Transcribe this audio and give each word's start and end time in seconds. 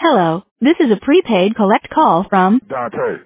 Hello, 0.00 0.44
this 0.60 0.76
is 0.78 0.92
a 0.92 1.04
prepaid 1.04 1.56
collect 1.56 1.90
call 1.90 2.24
from 2.28 2.60
Dante. 2.68 3.22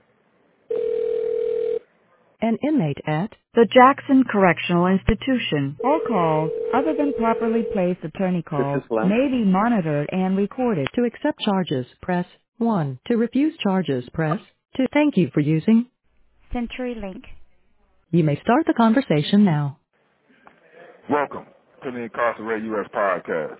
an 2.40 2.56
inmate 2.66 2.98
at 3.06 3.34
the 3.54 3.66
Jackson 3.72 4.24
Correctional 4.24 4.86
Institution. 4.86 5.76
All 5.84 6.00
calls, 6.08 6.50
other 6.74 6.94
than 6.96 7.12
properly 7.18 7.64
placed 7.74 8.02
attorney 8.02 8.42
calls, 8.42 8.82
is 8.84 8.90
may 8.90 9.28
be 9.30 9.44
monitored 9.44 10.08
and 10.12 10.36
recorded. 10.36 10.88
To 10.94 11.04
accept 11.04 11.40
charges, 11.40 11.86
press 12.00 12.26
1. 12.58 12.98
To 13.08 13.16
refuse 13.16 13.54
charges, 13.62 14.04
press 14.14 14.40
2. 14.78 14.86
Thank 14.94 15.16
you 15.18 15.30
for 15.34 15.40
using. 15.40 15.86
CenturyLink. 16.54 17.24
You 18.10 18.24
may 18.24 18.40
start 18.40 18.64
the 18.66 18.74
conversation 18.74 19.44
now. 19.44 19.78
Welcome 21.10 21.44
to 21.84 21.90
the 21.90 21.98
Incarcerate 21.98 22.64
U.S. 22.64 22.86
podcast. 22.94 23.56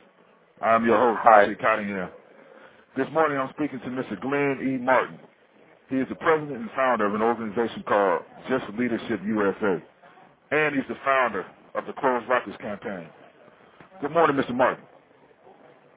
I'm 0.62 0.84
your 0.86 0.98
host, 0.98 1.20
Hi. 1.24 1.44
Dante 1.46 1.60
Cottingham. 1.60 2.08
This 2.96 3.06
morning 3.12 3.38
I'm 3.38 3.50
speaking 3.56 3.80
to 3.80 3.86
Mr. 3.86 4.21
Glenn 4.21 4.58
E. 4.62 4.85
Martin. 4.85 5.18
He 5.90 5.96
is 5.96 6.08
the 6.08 6.16
president 6.16 6.58
and 6.58 6.71
founder 6.76 7.07
of 7.07 7.14
an 7.14 7.22
organization 7.22 7.85
called 7.89 8.22
Just 8.50 8.64
Leadership 8.79 9.21
USA. 9.26 9.82
And 10.53 10.75
he's 10.76 10.85
the 10.89 10.96
founder 11.04 11.46
of 11.75 11.86
the 11.86 11.94
Close 11.94 12.22
Rikers 12.30 12.58
campaign. 12.61 13.08
Good 14.02 14.13
morning, 14.13 14.36
Mr. 14.36 14.54
Martin. 14.54 14.85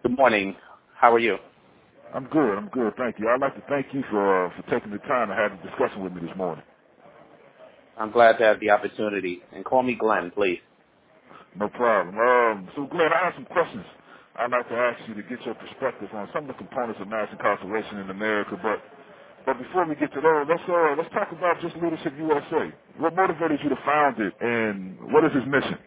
Good 0.04 0.18
morning. 0.18 0.56
How 0.96 1.14
are 1.14 1.20
you? 1.20 1.38
I'm 2.14 2.26
good. 2.28 2.58
I'm 2.58 2.70
good. 2.70 2.94
Thank 2.98 3.20
you. 3.20 3.30
I'd 3.30 3.42
like 3.42 3.56
to 3.56 3.64
thank 3.70 3.88
you 3.94 4.04
for 4.12 4.48
uh, 4.48 4.52
for 4.56 4.72
taking 4.72 4.92
the 4.92 5.00
time 5.00 5.30
to 5.30 5.36
have 5.36 5.54
a 5.54 5.58
discussion 5.68 6.04
with 6.04 6.14
me 6.14 6.22
this 6.28 6.38
morning. 6.38 6.64
I'm 7.98 8.12
glad 8.12 8.38
to 8.40 8.46
have 8.46 8.60
the 8.62 8.72
opportunity. 8.72 9.42
And 9.54 9.66
call 9.66 9.84
me 9.84 9.96
Glenn, 10.00 10.32
please. 10.32 10.60
No 11.60 11.70
problem. 11.70 12.18
Um, 12.18 12.70
so, 12.76 12.86
Glenn, 12.88 13.10
I 13.14 13.26
have 13.26 13.34
some 13.36 13.46
questions 13.46 13.86
I'd 14.40 14.52
like 14.52 14.68
to 14.70 14.76
ask 14.76 15.00
you 15.08 15.16
to 15.16 15.24
get 15.24 15.40
your 15.46 15.56
perspective 15.56 16.10
on 16.14 16.30
some 16.34 16.50
of 16.50 16.56
the 16.56 16.60
components 16.60 17.00
of 17.02 17.08
mass 17.08 17.30
incarceration 17.32 18.00
in 18.00 18.10
America. 18.10 18.60
But 18.62 18.84
but 19.46 19.58
before 19.60 19.88
we 19.88 19.96
get 19.96 20.12
to 20.14 20.22
those, 20.22 20.48
let's 20.50 20.64
uh, 20.68 20.96
let's 20.98 21.14
talk 21.14 21.32
about 21.32 21.62
Just 21.62 21.76
Leadership 21.78 22.14
USA. 22.18 22.74
What 22.98 23.16
motivated 23.16 23.60
you 23.64 23.70
to 23.70 23.80
found 23.86 24.20
it, 24.20 24.34
and 24.42 24.98
what 25.14 25.24
is 25.24 25.32
its 25.36 25.48
mission? 25.48 25.78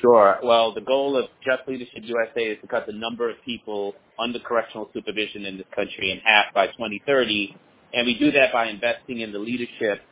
Sure. 0.00 0.38
Well, 0.42 0.74
the 0.74 0.80
goal 0.80 1.16
of 1.16 1.26
Just 1.44 1.68
Leadership 1.68 2.02
USA 2.04 2.42
is 2.42 2.58
to 2.62 2.68
cut 2.68 2.86
the 2.86 2.92
number 2.92 3.30
of 3.30 3.36
people 3.44 3.94
under 4.18 4.38
correctional 4.38 4.88
supervision 4.92 5.44
in 5.44 5.56
this 5.56 5.66
country 5.74 6.12
in 6.12 6.20
half 6.24 6.52
by 6.54 6.66
2030. 6.68 7.56
And 7.94 8.06
we 8.06 8.18
do 8.18 8.30
that 8.32 8.52
by 8.52 8.66
investing 8.68 9.20
in 9.20 9.32
the 9.32 9.38
leadership 9.38 10.02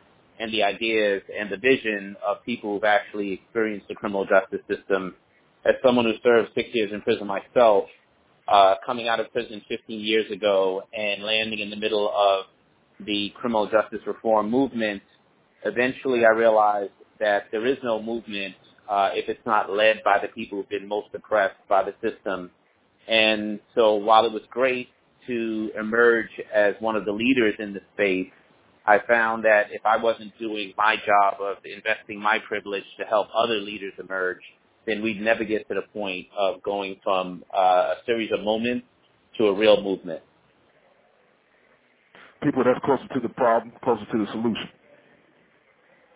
and 0.41 0.53
the 0.53 0.63
ideas 0.63 1.23
and 1.39 1.51
the 1.51 1.59
vision 1.59 2.17
of 2.27 2.43
people 2.45 2.75
who've 2.75 2.85
actually 2.85 3.35
experienced 3.35 3.89
the 3.89 3.95
criminal 3.95 4.27
justice 4.27 4.61
system. 4.69 5.15
As 5.67 5.75
someone 5.85 6.05
who 6.05 6.13
served 6.23 6.51
six 6.55 6.69
years 6.73 6.93
in 6.93 7.01
prison 7.03 7.27
myself, 7.27 7.87
uh, 8.47 8.77
coming 8.85 9.09
out 9.09 9.19
of 9.19 9.33
prison 9.33 9.61
15 9.69 9.99
years 9.99 10.31
ago 10.31 10.83
and 10.97 11.25
landing 11.25 11.59
in 11.59 11.71
the 11.71 11.77
middle 11.77 12.09
of 12.09 12.45
the 13.05 13.33
criminal 13.35 13.67
justice 13.69 13.99
reform 14.07 14.49
movement, 14.49 15.03
eventually 15.65 16.25
I 16.25 16.31
realized 16.31 16.93
that 17.19 17.47
there 17.51 17.67
is 17.67 17.79
no 17.83 18.01
movement 18.01 18.55
uh, 18.89 19.11
if 19.15 19.29
it's 19.29 19.45
not 19.45 19.73
led 19.73 20.03
by 20.05 20.19
the 20.23 20.29
people 20.29 20.59
who've 20.59 20.69
been 20.69 20.87
most 20.87 21.09
oppressed 21.15 21.57
by 21.69 21.83
the 21.83 21.95
system. 22.01 22.53
And 23.09 23.59
so 23.75 23.95
while 23.95 24.25
it 24.25 24.33
was 24.33 24.43
great 24.51 24.89
to 25.27 25.73
emerge 25.77 26.31
as 26.55 26.75
one 26.79 26.95
of 26.95 27.05
the 27.05 27.13
leaders 27.13 27.55
in 27.59 27.73
the 27.73 27.81
space, 27.95 28.33
I 28.87 28.99
found 29.09 29.45
that 29.47 29.73
if 29.73 29.85
I 29.85 29.97
wasn't 29.97 30.39
doing 30.39 30.75
my 30.79 30.95
job 30.95 31.41
of 31.41 31.57
investing 31.65 32.21
my 32.21 32.39
privilege 32.47 32.85
to 33.01 33.05
help 33.05 33.27
other 33.37 33.57
leaders 33.57 33.95
emerge, 33.99 34.43
then 34.87 35.03
we'd 35.03 35.21
never 35.21 35.45
get 35.45 35.69
to 35.69 35.75
the 35.75 35.83
point 35.93 36.27
of 36.37 36.63
going 36.63 36.97
from 37.03 37.45
uh, 37.55 37.59
a 37.59 37.95
series 38.07 38.31
of 38.33 38.43
moments 38.43 38.87
to 39.39 39.47
a 39.47 39.55
real 39.55 39.83
movement. 39.83 40.21
People 42.43 42.65
that's 42.65 42.85
closer 42.85 43.07
to 43.15 43.21
the 43.21 43.33
problem, 43.35 43.73
closer 43.83 44.05
to 44.13 44.19
the 44.19 44.27
solution. 44.33 44.69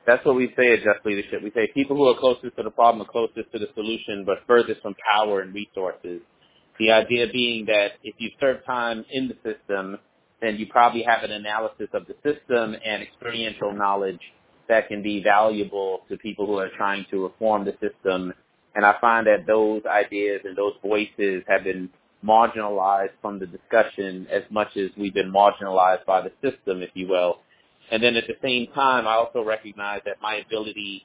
That's 0.06 0.24
what 0.24 0.36
we 0.36 0.52
say 0.56 0.72
at 0.72 0.78
Just 0.78 1.05
Leadership. 1.05 1.42
We 1.42 1.50
say 1.50 1.68
people 1.74 1.96
who 1.96 2.06
are 2.08 2.18
closest 2.18 2.56
to 2.56 2.62
the 2.62 2.70
problem 2.70 3.06
are 3.06 3.11
closest 3.11 3.52
to 3.52 3.58
the 3.58 3.68
solution, 3.74 4.24
but 4.24 4.39
furthest 4.46 4.80
from 4.83 4.95
power 5.12 5.40
and 5.40 5.55
resources. 5.55 6.20
The 6.78 6.90
idea 6.92 7.27
being 7.33 7.66
that 7.66 7.92
if 8.02 8.14
you 8.18 8.30
serve 8.40 8.64
time 8.64 9.05
in 9.11 9.28
the 9.28 9.34
system, 9.45 9.98
then 10.40 10.56
you 10.56 10.66
probably 10.66 11.02
have 11.02 11.22
an 11.22 11.33
analysis 11.33 11.89
of 11.92 12.06
the 12.06 12.14
system 12.24 12.74
and 12.84 13.02
experiential 13.02 13.72
knowledge 13.72 14.20
that 14.68 14.89
can 14.89 15.02
be 15.02 15.22
valuable 15.22 16.00
to 16.08 16.16
people 16.16 16.46
who 16.46 16.58
are 16.58 16.70
trying 16.77 17.05
to 17.11 17.24
reform 17.24 17.64
the 17.64 17.72
system. 17.72 18.33
And 18.75 18.85
I 18.86 18.95
find 19.01 19.27
that 19.27 19.47
those 19.47 19.83
ideas 19.86 20.42
and 20.45 20.57
those 20.57 20.75
voices 20.83 21.42
have 21.48 21.64
been 21.64 21.91
marginalized 22.25 23.13
from 23.20 23.39
the 23.39 23.47
discussion 23.47 24.27
as 24.31 24.42
much 24.51 24.77
as 24.77 24.91
we've 24.97 25.14
been 25.14 25.33
marginalized 25.33 26.05
by 26.07 26.20
the 26.20 26.31
system, 26.42 26.83
if 26.83 26.91
you 26.95 27.08
will. 27.08 27.39
And 27.91 28.03
then 28.03 28.17
at 28.17 28.25
the 28.27 28.36
same 28.42 28.69
time, 28.75 29.08
I 29.08 29.14
also 29.14 29.42
recognize 29.42 30.01
that 30.05 30.17
my 30.23 30.36
ability 30.36 31.05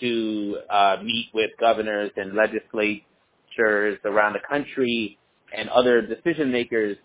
to 0.00 0.58
uh, 0.68 0.96
meet 1.02 1.28
with 1.32 1.50
governors 1.60 2.10
and 2.16 2.34
legislatures 2.34 3.98
around 4.04 4.34
the 4.34 4.40
country 4.48 5.18
and 5.56 5.68
other 5.68 6.02
decision 6.02 6.50
makers 6.50 6.96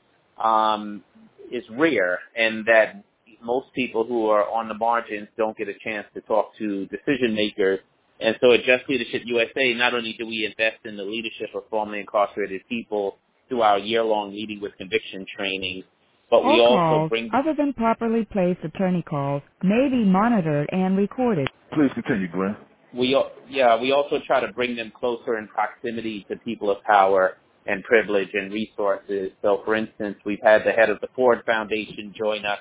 um, 0.44 1.04
is 1.52 1.64
rare, 1.72 2.20
and 2.36 2.66
that 2.66 3.04
most 3.44 3.68
people 3.74 4.06
who 4.06 4.28
are 4.28 4.50
on 4.50 4.68
the 4.68 4.74
margins 4.74 5.28
don't 5.38 5.58
get 5.58 5.68
a 5.68 5.74
chance 5.84 6.08
to 6.14 6.22
talk 6.22 6.52
to 6.58 6.86
decision 6.88 7.36
makers. 7.36 7.80
And 8.22 8.36
so 8.42 8.52
at 8.52 8.64
Just 8.64 8.88
Leadership 8.88 9.24
USA, 9.26 9.74
not 9.74 9.94
only 9.94 10.14
do 10.18 10.28
we 10.28 10.46
invest 10.46 10.86
in 10.86 10.96
the 10.98 11.04
leadership 11.04 11.50
of 11.56 11.64
formerly 11.70 12.02
incarcerated 12.02 12.62
people 12.70 13.18
through 13.50 13.62
our 13.62 13.80
year-long 13.80 14.32
Leading 14.32 14.62
with 14.62 14.76
Conviction 14.78 15.26
training, 15.36 15.84
but 16.30 16.46
we 16.46 16.62
also 16.62 16.78
calls, 16.78 17.10
bring 17.10 17.30
other 17.34 17.54
than 17.58 17.74
properly 17.74 18.26
placed 18.32 18.60
attorney 18.64 19.02
calls, 19.02 19.42
may 19.64 19.90
be 19.90 20.06
monitored 20.06 20.70
and 20.72 20.98
recorded. 20.98 21.48
Please 21.74 21.92
continue, 21.94 22.32
Glenn. 22.32 22.56
we 22.94 23.18
yeah 23.50 23.80
we 23.82 23.92
also 23.92 24.20
try 24.26 24.40
to 24.40 24.52
bring 24.54 24.76
them 24.78 24.94
closer 24.98 25.38
in 25.38 25.48
proximity 25.50 26.26
to 26.30 26.38
people 26.38 26.70
of 26.70 26.82
power 26.84 27.38
and 27.68 27.84
privilege 27.84 28.30
and 28.34 28.52
resources. 28.54 29.32
So, 29.42 29.62
for 29.66 29.76
instance, 29.76 30.18
we've 30.26 30.42
had 30.42 30.64
the 30.66 30.72
head 30.72 30.90
of 30.90 31.00
the 31.02 31.08
Ford 31.16 31.44
Foundation 31.46 32.14
join 32.18 32.46
us 32.46 32.60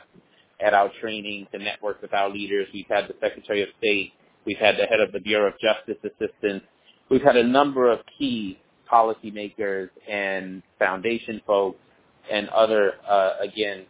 at 0.61 0.75
our 0.75 0.91
training 1.01 1.47
to 1.53 1.59
network 1.59 2.03
with 2.03 2.13
our 2.13 2.29
leaders. 2.29 2.69
We've 2.75 2.87
had 2.91 3.09
the 3.09 3.15
Secretary 3.21 3.63
of 3.63 3.69
State. 3.79 4.13
We've 4.47 4.59
had 4.59 4.77
the 4.77 4.85
head 4.85 5.01
of 5.01 5.13
the 5.13 5.21
Bureau 5.21 5.49
of 5.49 5.55
Justice 5.61 5.99
Assistance. 6.05 6.63
We've 7.11 7.23
had 7.23 7.37
a 7.37 7.45
number 7.45 7.91
of 7.91 8.01
key 8.19 8.59
policymakers 8.91 9.91
and 10.09 10.63
foundation 10.79 11.41
folks 11.47 11.79
and 12.31 12.49
other, 12.51 12.95
uh, 13.09 13.33
again, 13.41 13.87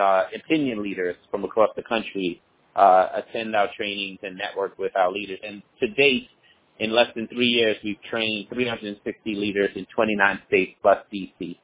uh, 0.00 0.24
opinion 0.34 0.82
leaders 0.82 1.16
from 1.30 1.44
across 1.44 1.70
the 1.76 1.82
country 1.82 2.40
uh, 2.74 3.08
attend 3.14 3.56
our 3.56 3.68
trainings 3.76 4.18
and 4.22 4.36
network 4.36 4.78
with 4.78 4.92
our 4.96 5.10
leaders. 5.10 5.38
And 5.46 5.62
to 5.80 5.88
date, 5.94 6.28
in 6.78 6.92
less 6.92 7.08
than 7.14 7.26
three 7.28 7.46
years, 7.46 7.76
we've 7.82 8.00
trained 8.10 8.48
360 8.52 9.34
leaders 9.34 9.70
in 9.76 9.86
29 9.94 10.40
states 10.46 10.72
plus 10.82 10.98
DC. 11.12 11.56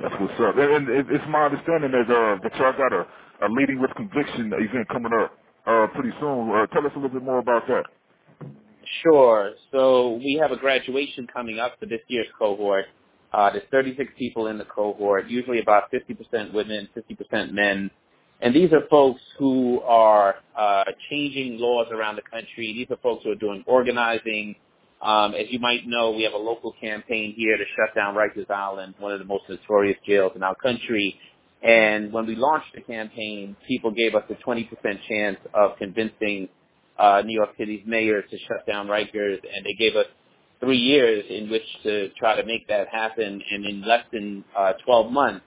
That's 0.00 0.14
what's 0.20 0.34
up. 0.40 0.54
And, 0.56 0.88
it's 0.88 1.24
my 1.28 1.46
understanding 1.46 1.90
that 1.90 2.06
uh, 2.08 2.38
that 2.42 2.54
y'all 2.56 2.72
got 2.72 2.92
a, 2.92 3.06
a 3.44 3.48
Leading 3.50 3.80
with 3.80 3.90
Conviction 3.96 4.52
event 4.54 4.88
coming 4.88 5.12
up 5.12 5.36
uh, 5.68 5.86
pretty 5.88 6.10
soon. 6.20 6.50
Uh, 6.50 6.66
tell 6.68 6.86
us 6.86 6.92
a 6.96 6.98
little 6.98 7.10
bit 7.10 7.22
more 7.22 7.38
about 7.38 7.66
that. 7.68 7.84
Sure. 9.02 9.52
So 9.72 10.14
we 10.14 10.38
have 10.40 10.50
a 10.50 10.56
graduation 10.56 11.26
coming 11.32 11.58
up 11.58 11.78
for 11.78 11.86
this 11.86 12.00
year's 12.08 12.26
cohort. 12.38 12.86
Uh, 13.32 13.50
there's 13.50 13.64
36 13.70 14.10
people 14.18 14.46
in 14.46 14.56
the 14.58 14.64
cohort, 14.64 15.28
usually 15.28 15.60
about 15.60 15.92
50% 15.92 16.54
women, 16.54 16.88
50% 16.96 17.52
men. 17.52 17.90
And 18.40 18.54
these 18.54 18.72
are 18.72 18.82
folks 18.88 19.20
who 19.38 19.80
are 19.82 20.36
uh, 20.56 20.84
changing 21.10 21.58
laws 21.58 21.88
around 21.90 22.16
the 22.16 22.22
country. 22.22 22.72
These 22.72 22.86
are 22.90 22.96
folks 23.02 23.24
who 23.24 23.32
are 23.32 23.36
doing 23.36 23.64
organizing. 23.66 24.54
Um, 25.02 25.34
as 25.34 25.46
you 25.50 25.58
might 25.58 25.86
know, 25.86 26.12
we 26.12 26.22
have 26.22 26.32
a 26.32 26.38
local 26.38 26.72
campaign 26.80 27.34
here 27.36 27.56
to 27.56 27.64
shut 27.76 27.94
down 27.94 28.14
Rikers 28.14 28.50
Island, 28.50 28.94
one 28.98 29.12
of 29.12 29.18
the 29.18 29.24
most 29.24 29.44
notorious 29.48 29.98
jails 30.06 30.32
in 30.34 30.42
our 30.42 30.54
country. 30.56 31.18
And 31.62 32.12
when 32.12 32.26
we 32.26 32.36
launched 32.36 32.74
the 32.74 32.82
campaign, 32.82 33.56
people 33.66 33.90
gave 33.90 34.14
us 34.14 34.22
a 34.30 34.34
20% 34.34 34.68
chance 35.08 35.38
of 35.54 35.76
convincing 35.78 36.48
uh, 36.98 37.22
New 37.24 37.34
York 37.34 37.50
City's 37.58 37.82
mayor 37.86 38.22
to 38.22 38.38
shut 38.46 38.66
down 38.66 38.86
Rikers, 38.86 39.38
and 39.42 39.64
they 39.64 39.74
gave 39.78 39.96
us 39.96 40.06
three 40.60 40.78
years 40.78 41.24
in 41.28 41.50
which 41.50 41.62
to 41.84 42.10
try 42.18 42.40
to 42.40 42.46
make 42.46 42.66
that 42.68 42.88
happen. 42.88 43.42
And 43.50 43.66
in 43.66 43.82
less 43.86 44.04
than 44.12 44.44
uh, 44.56 44.74
12 44.84 45.12
months, 45.12 45.44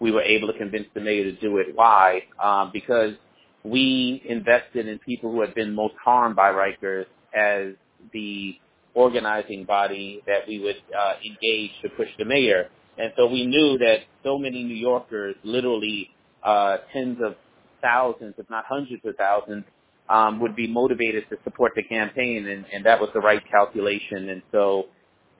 we 0.00 0.12
were 0.12 0.22
able 0.22 0.48
to 0.52 0.58
convince 0.58 0.86
the 0.94 1.00
mayor 1.00 1.24
to 1.24 1.32
do 1.32 1.58
it. 1.58 1.68
Why? 1.74 2.22
Um, 2.42 2.70
because 2.72 3.14
we 3.64 4.22
invested 4.28 4.86
in 4.86 4.98
people 5.00 5.32
who 5.32 5.40
had 5.40 5.54
been 5.54 5.74
most 5.74 5.94
harmed 6.02 6.36
by 6.36 6.50
Rikers 6.50 7.06
as 7.34 7.74
the 8.12 8.56
organizing 8.94 9.64
body 9.64 10.22
that 10.26 10.46
we 10.46 10.58
would 10.60 10.76
uh, 10.98 11.14
engage 11.24 11.70
to 11.82 11.88
push 11.96 12.08
the 12.18 12.24
mayor. 12.24 12.68
And 12.98 13.12
so 13.16 13.26
we 13.26 13.46
knew 13.46 13.78
that 13.78 13.98
so 14.24 14.38
many 14.38 14.64
New 14.64 14.74
Yorkers, 14.74 15.36
literally 15.44 16.10
uh, 16.42 16.78
tens 16.92 17.18
of 17.24 17.36
thousands, 17.80 18.34
if 18.38 18.50
not 18.50 18.64
hundreds 18.68 19.02
of 19.04 19.14
thousands, 19.16 19.64
um, 20.08 20.40
would 20.40 20.56
be 20.56 20.66
motivated 20.66 21.24
to 21.30 21.36
support 21.44 21.72
the 21.76 21.82
campaign, 21.82 22.46
and, 22.48 22.64
and 22.72 22.84
that 22.86 23.00
was 23.00 23.10
the 23.14 23.20
right 23.20 23.42
calculation. 23.50 24.30
And 24.30 24.42
so 24.50 24.86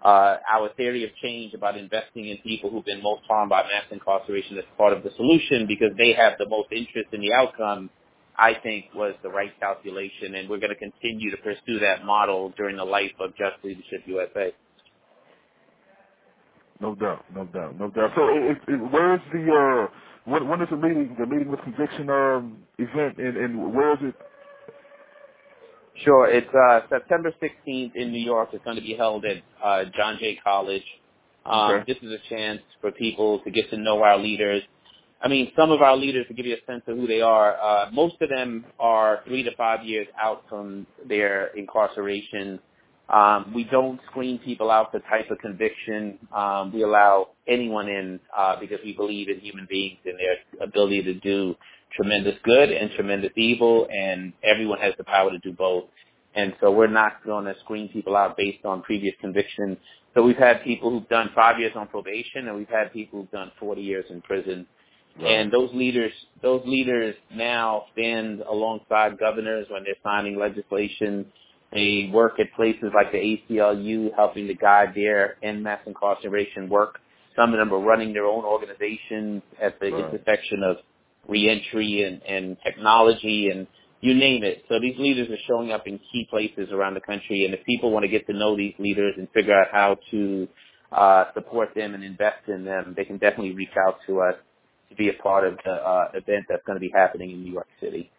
uh, 0.04 0.36
our 0.50 0.68
theory 0.76 1.04
of 1.04 1.10
change 1.22 1.54
about 1.54 1.76
investing 1.76 2.28
in 2.28 2.36
people 2.38 2.70
who've 2.70 2.84
been 2.84 3.02
most 3.02 3.22
harmed 3.26 3.50
by 3.50 3.62
mass 3.62 3.84
incarceration 3.90 4.58
as 4.58 4.64
part 4.76 4.92
of 4.92 5.02
the 5.02 5.10
solution 5.16 5.66
because 5.66 5.90
they 5.96 6.12
have 6.12 6.34
the 6.38 6.48
most 6.48 6.68
interest 6.70 7.08
in 7.12 7.20
the 7.20 7.32
outcome, 7.32 7.90
I 8.36 8.54
think 8.54 8.86
was 8.94 9.14
the 9.22 9.30
right 9.30 9.50
calculation, 9.58 10.36
and 10.36 10.48
we're 10.48 10.60
going 10.60 10.70
to 10.70 10.76
continue 10.76 11.30
to 11.32 11.36
pursue 11.38 11.80
that 11.80 12.04
model 12.04 12.52
during 12.56 12.76
the 12.76 12.84
life 12.84 13.12
of 13.18 13.30
Just 13.30 13.64
Leadership 13.64 14.02
USA. 14.06 14.52
No 16.80 16.94
doubt, 16.94 17.24
no 17.34 17.44
doubt, 17.46 17.78
no 17.78 17.90
doubt. 17.90 18.12
So, 18.16 18.28
it, 18.28 18.58
it, 18.68 18.92
where's 18.92 19.20
the 19.32 19.88
uh, 19.88 20.30
when, 20.30 20.48
when 20.48 20.62
is 20.62 20.68
the 20.70 20.76
meeting? 20.76 21.16
The 21.18 21.26
Leading 21.26 21.50
with 21.50 21.60
Conviction 21.62 22.10
um, 22.10 22.58
event, 22.78 23.18
and, 23.18 23.36
and 23.36 23.74
where 23.74 23.92
is 23.94 23.98
it? 24.02 24.14
Sure. 26.04 26.28
It's 26.30 26.48
uh, 26.54 26.80
September 26.88 27.32
16th 27.42 27.92
in 27.96 28.12
New 28.12 28.22
York. 28.24 28.50
It's 28.52 28.64
going 28.64 28.76
to 28.76 28.82
be 28.82 28.94
held 28.94 29.24
at 29.24 29.38
uh, 29.62 29.84
John 29.96 30.16
Jay 30.20 30.38
College. 30.42 30.84
Um, 31.46 31.72
Okay. 31.72 31.92
This 31.92 32.02
is 32.02 32.12
a 32.12 32.28
chance 32.34 32.60
for 32.80 32.92
people 32.92 33.40
to 33.40 33.50
get 33.50 33.70
to 33.70 33.76
know 33.76 34.02
our 34.02 34.18
leaders. 34.18 34.62
I 35.22 35.28
mean, 35.28 35.50
some 35.58 35.72
of 35.72 35.82
our 35.82 35.96
leaders, 35.96 36.26
to 36.28 36.34
give 36.34 36.46
you 36.46 36.54
a 36.56 36.72
sense 36.72 36.82
of 36.86 36.96
who 36.96 37.06
they 37.06 37.20
are, 37.20 37.56
uh, 37.60 37.90
most 37.92 38.16
of 38.20 38.28
them 38.28 38.64
are 38.78 39.20
three 39.26 39.42
to 39.42 39.54
five 39.56 39.84
years 39.84 40.06
out 40.22 40.44
from 40.48 40.86
their 41.08 41.48
incarceration. 41.56 42.60
Um, 43.08 43.52
we 43.54 43.64
don't 43.64 44.00
screen 44.10 44.38
people 44.38 44.70
out 44.70 44.92
for 44.92 45.00
type 45.00 45.30
of 45.30 45.38
conviction. 45.38 46.18
Um, 46.34 46.72
we 46.72 46.82
allow 46.82 47.28
anyone 47.46 47.88
in 47.88 48.20
uh, 48.36 48.56
because 48.60 48.78
we 48.84 48.92
believe 48.92 49.28
in 49.28 49.40
human 49.40 49.66
beings 49.68 49.98
and 50.04 50.14
their 50.18 50.66
ability 50.66 51.02
to 51.04 51.14
do 51.14 51.54
tremendous 51.96 52.34
good 52.44 52.70
and 52.70 52.90
tremendous 52.92 53.32
evil, 53.36 53.88
and 53.90 54.32
everyone 54.42 54.78
has 54.78 54.92
the 54.98 55.04
power 55.04 55.30
to 55.30 55.38
do 55.38 55.52
both. 55.52 55.84
And 56.34 56.54
so 56.60 56.70
we're 56.70 56.86
not 56.86 57.24
going 57.24 57.46
to 57.46 57.54
screen 57.64 57.88
people 57.88 58.14
out 58.16 58.36
based 58.36 58.64
on 58.64 58.82
previous 58.82 59.14
convictions. 59.20 59.78
So 60.14 60.22
we've 60.22 60.36
had 60.36 60.62
people 60.62 60.90
who've 60.90 61.08
done 61.08 61.30
five 61.34 61.58
years 61.58 61.72
on 61.74 61.88
probation, 61.88 62.48
and 62.48 62.56
we've 62.56 62.68
had 62.68 62.92
people 62.92 63.20
who've 63.20 63.30
done 63.30 63.50
40 63.58 63.80
years 63.80 64.04
in 64.10 64.20
prison. 64.20 64.66
Right. 65.18 65.32
And 65.32 65.52
those 65.52 65.70
leaders, 65.72 66.12
those 66.42 66.62
leaders 66.64 67.16
now 67.34 67.84
stand 67.92 68.40
alongside 68.40 69.18
governors 69.18 69.66
when 69.70 69.84
they're 69.84 69.94
signing 70.04 70.38
legislation. 70.38 71.26
They 71.72 72.10
work 72.12 72.40
at 72.40 72.52
places 72.54 72.90
like 72.94 73.12
the 73.12 73.18
ACLU, 73.18 74.14
helping 74.16 74.46
to 74.48 74.54
guide 74.54 74.94
their 74.94 75.36
end 75.42 75.62
mass 75.62 75.80
incarceration 75.86 76.68
work. 76.68 77.00
Some 77.36 77.52
of 77.52 77.58
them 77.58 77.72
are 77.74 77.80
running 77.80 78.12
their 78.14 78.26
own 78.26 78.44
organizations 78.44 79.42
at 79.60 79.78
the 79.80 79.86
Right. 79.92 80.06
intersection 80.06 80.62
of 80.64 80.78
reentry 81.28 82.04
and, 82.04 82.22
and 82.24 82.56
technology 82.64 83.50
and 83.50 83.66
you 84.00 84.14
name 84.14 84.44
it. 84.44 84.64
So 84.68 84.80
these 84.80 84.96
leaders 84.98 85.28
are 85.30 85.38
showing 85.48 85.72
up 85.72 85.86
in 85.86 85.98
key 86.12 86.26
places 86.30 86.70
around 86.72 86.94
the 86.94 87.00
country, 87.00 87.44
and 87.46 87.54
if 87.54 87.64
people 87.66 87.90
want 87.90 88.04
to 88.04 88.08
get 88.08 88.26
to 88.28 88.32
know 88.34 88.56
these 88.56 88.74
leaders 88.78 89.14
and 89.18 89.28
figure 89.34 89.54
out 89.58 89.68
how 89.72 89.96
to 90.12 90.48
uh, 90.92 91.24
support 91.34 91.70
them 91.74 91.94
and 91.94 92.04
invest 92.04 92.48
in 92.48 92.64
them, 92.64 92.94
they 92.96 93.04
can 93.04 93.18
definitely 93.18 93.54
reach 93.54 93.74
out 93.88 93.98
to 94.06 94.20
us 94.20 94.36
to 94.90 94.96
be 94.96 95.08
a 95.10 95.14
part 95.14 95.46
of 95.46 95.58
the 95.64 95.72
uh, 95.72 96.08
event 96.14 96.46
that's 96.48 96.62
going 96.66 96.76
to 96.76 96.80
be 96.80 96.92
happening 96.94 97.32
in 97.32 97.44
New 97.44 97.52
York 97.52 97.68
City. 97.80 98.10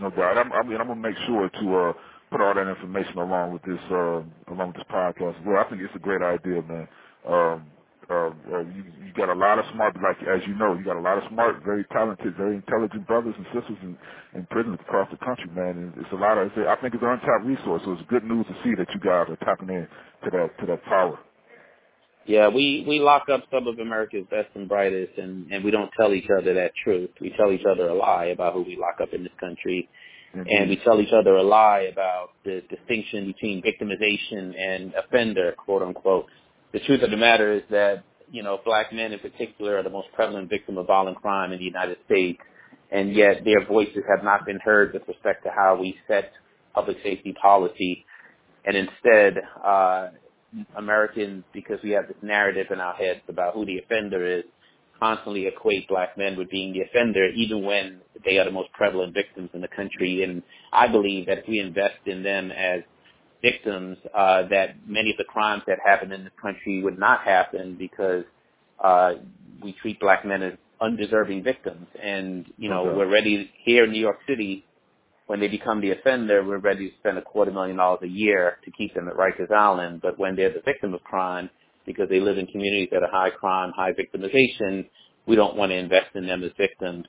No 0.00 0.10
doubt. 0.10 0.38
I'm, 0.38 0.52
I 0.52 0.62
mean, 0.62 0.78
I'm 0.80 0.88
gonna 0.88 1.00
make 1.00 1.16
sure 1.26 1.48
to 1.50 1.76
uh, 1.76 1.92
put 2.30 2.40
all 2.40 2.54
that 2.54 2.68
information 2.68 3.18
along 3.18 3.52
with 3.52 3.62
this 3.62 3.80
uh, 3.90 4.22
along 4.52 4.68
with 4.68 4.76
this 4.76 4.90
podcast. 4.90 5.34
Well, 5.44 5.58
I 5.58 5.68
think 5.68 5.82
it's 5.82 5.94
a 5.94 5.98
great 5.98 6.22
idea, 6.22 6.62
man. 6.62 6.88
Um, 7.28 7.66
uh, 8.10 8.30
uh, 8.52 8.60
you, 8.60 8.84
you 9.00 9.12
got 9.16 9.30
a 9.30 9.34
lot 9.34 9.58
of 9.58 9.64
smart, 9.72 9.96
like 10.02 10.16
as 10.28 10.46
you 10.46 10.54
know, 10.54 10.74
you 10.74 10.84
got 10.84 10.96
a 10.96 11.00
lot 11.00 11.16
of 11.16 11.24
smart, 11.30 11.64
very 11.64 11.84
talented, 11.86 12.36
very 12.36 12.56
intelligent 12.56 13.06
brothers 13.06 13.34
and 13.36 13.46
sisters 13.46 13.78
in, 13.82 13.96
in 14.34 14.46
prisons 14.50 14.78
across 14.82 15.08
the 15.10 15.16
country, 15.24 15.48
man. 15.54 15.78
And 15.78 15.92
it's 15.96 16.12
a 16.12 16.16
lot 16.16 16.36
of, 16.36 16.50
I 16.52 16.76
think 16.82 16.94
it's 16.94 17.02
an 17.02 17.08
untapped 17.08 17.44
resource. 17.44 17.82
So 17.84 17.92
it's 17.92 18.02
good 18.08 18.24
news 18.24 18.46
to 18.46 18.54
see 18.62 18.74
that 18.76 18.88
you 18.92 19.00
guys 19.00 19.26
are 19.30 19.38
tapping 19.44 19.70
in 19.70 19.88
to 20.24 20.30
that 20.30 20.58
to 20.60 20.66
that 20.66 20.84
power. 20.84 21.18
Yeah, 22.26 22.48
we 22.48 22.84
we 22.88 23.00
lock 23.00 23.28
up 23.30 23.44
some 23.52 23.66
of 23.66 23.78
America's 23.78 24.24
best 24.30 24.48
and 24.54 24.68
brightest, 24.68 25.18
and 25.18 25.50
and 25.52 25.64
we 25.64 25.70
don't 25.70 25.90
tell 25.98 26.14
each 26.14 26.28
other 26.30 26.54
that 26.54 26.72
truth. 26.82 27.10
We 27.20 27.34
tell 27.36 27.52
each 27.52 27.64
other 27.70 27.88
a 27.88 27.94
lie 27.94 28.26
about 28.26 28.54
who 28.54 28.62
we 28.62 28.76
lock 28.76 29.00
up 29.02 29.12
in 29.12 29.22
this 29.22 29.32
country, 29.38 29.88
and 30.34 30.68
we 30.70 30.76
tell 30.84 31.00
each 31.00 31.12
other 31.12 31.36
a 31.36 31.42
lie 31.42 31.88
about 31.92 32.30
the 32.44 32.62
distinction 32.70 33.26
between 33.26 33.62
victimization 33.62 34.54
and 34.58 34.94
offender, 34.94 35.54
quote 35.56 35.82
unquote. 35.82 36.26
The 36.72 36.80
truth 36.80 37.02
of 37.02 37.10
the 37.10 37.16
matter 37.16 37.52
is 37.52 37.62
that 37.70 38.04
you 38.30 38.42
know 38.42 38.60
black 38.64 38.92
men 38.92 39.12
in 39.12 39.18
particular 39.20 39.78
are 39.78 39.82
the 39.82 39.90
most 39.90 40.08
prevalent 40.14 40.50
victim 40.50 40.78
of 40.78 40.86
violent 40.86 41.18
crime 41.18 41.52
in 41.52 41.58
the 41.58 41.64
United 41.64 41.98
States, 42.06 42.40
and 42.90 43.14
yet 43.14 43.44
their 43.44 43.66
voices 43.66 44.02
have 44.08 44.24
not 44.24 44.46
been 44.46 44.58
heard 44.64 44.92
with 44.92 45.02
respect 45.08 45.44
to 45.44 45.50
how 45.50 45.76
we 45.80 45.96
set 46.08 46.32
public 46.74 46.98
safety 47.02 47.34
policy, 47.40 48.04
and 48.64 48.76
instead. 48.76 49.38
uh 49.64 50.08
Americans, 50.76 51.44
because 51.52 51.78
we 51.82 51.90
have 51.90 52.08
this 52.08 52.16
narrative 52.22 52.66
in 52.70 52.80
our 52.80 52.94
heads 52.94 53.20
about 53.28 53.54
who 53.54 53.64
the 53.66 53.78
offender 53.78 54.26
is, 54.26 54.44
constantly 55.00 55.46
equate 55.46 55.88
black 55.88 56.16
men 56.16 56.36
with 56.36 56.50
being 56.50 56.72
the 56.72 56.82
offender, 56.82 57.26
even 57.36 57.64
when 57.64 58.00
they 58.24 58.38
are 58.38 58.44
the 58.44 58.50
most 58.50 58.72
prevalent 58.72 59.14
victims 59.14 59.50
in 59.54 59.60
the 59.60 59.68
country. 59.68 60.22
And 60.22 60.42
I 60.72 60.88
believe 60.88 61.26
that 61.26 61.38
if 61.38 61.48
we 61.48 61.60
invest 61.60 61.96
in 62.06 62.22
them 62.22 62.50
as 62.50 62.82
victims, 63.42 63.98
uh, 64.16 64.44
that 64.48 64.76
many 64.86 65.10
of 65.10 65.16
the 65.18 65.24
crimes 65.24 65.62
that 65.66 65.78
happen 65.84 66.12
in 66.12 66.24
this 66.24 66.32
country 66.40 66.82
would 66.82 66.98
not 66.98 67.22
happen 67.22 67.76
because 67.78 68.24
uh, 68.82 69.14
we 69.62 69.74
treat 69.82 70.00
black 70.00 70.24
men 70.24 70.42
as 70.42 70.54
undeserving 70.80 71.42
victims. 71.44 71.86
And, 72.02 72.46
you 72.58 72.68
know, 72.70 72.86
Okay. 72.88 72.96
we're 72.96 73.10
ready 73.10 73.50
here 73.64 73.84
in 73.84 73.92
New 73.92 74.00
York 74.00 74.18
City 74.26 74.64
when 75.26 75.40
they 75.40 75.48
become 75.48 75.80
the 75.80 75.92
offender, 75.92 76.44
we're 76.44 76.58
ready 76.58 76.90
to 76.90 76.96
spend 76.98 77.18
a 77.18 77.22
quarter 77.22 77.50
million 77.50 77.76
dollars 77.76 78.00
a 78.02 78.08
year 78.08 78.58
to 78.64 78.70
keep 78.72 78.94
them 78.94 79.08
at 79.08 79.14
Rikers 79.14 79.50
Island. 79.50 80.00
But 80.02 80.18
when 80.18 80.36
they're 80.36 80.52
the 80.52 80.62
victim 80.64 80.94
of 80.94 81.02
crime, 81.04 81.48
because 81.86 82.08
they 82.08 82.20
live 82.20 82.38
in 82.38 82.46
communities 82.46 82.88
that 82.92 83.02
are 83.02 83.10
high 83.10 83.30
crime, 83.30 83.72
high 83.74 83.92
victimization, 83.92 84.86
we 85.26 85.36
don't 85.36 85.56
want 85.56 85.70
to 85.70 85.76
invest 85.76 86.14
in 86.14 86.26
them 86.26 86.42
as 86.42 86.50
victims. 86.58 87.06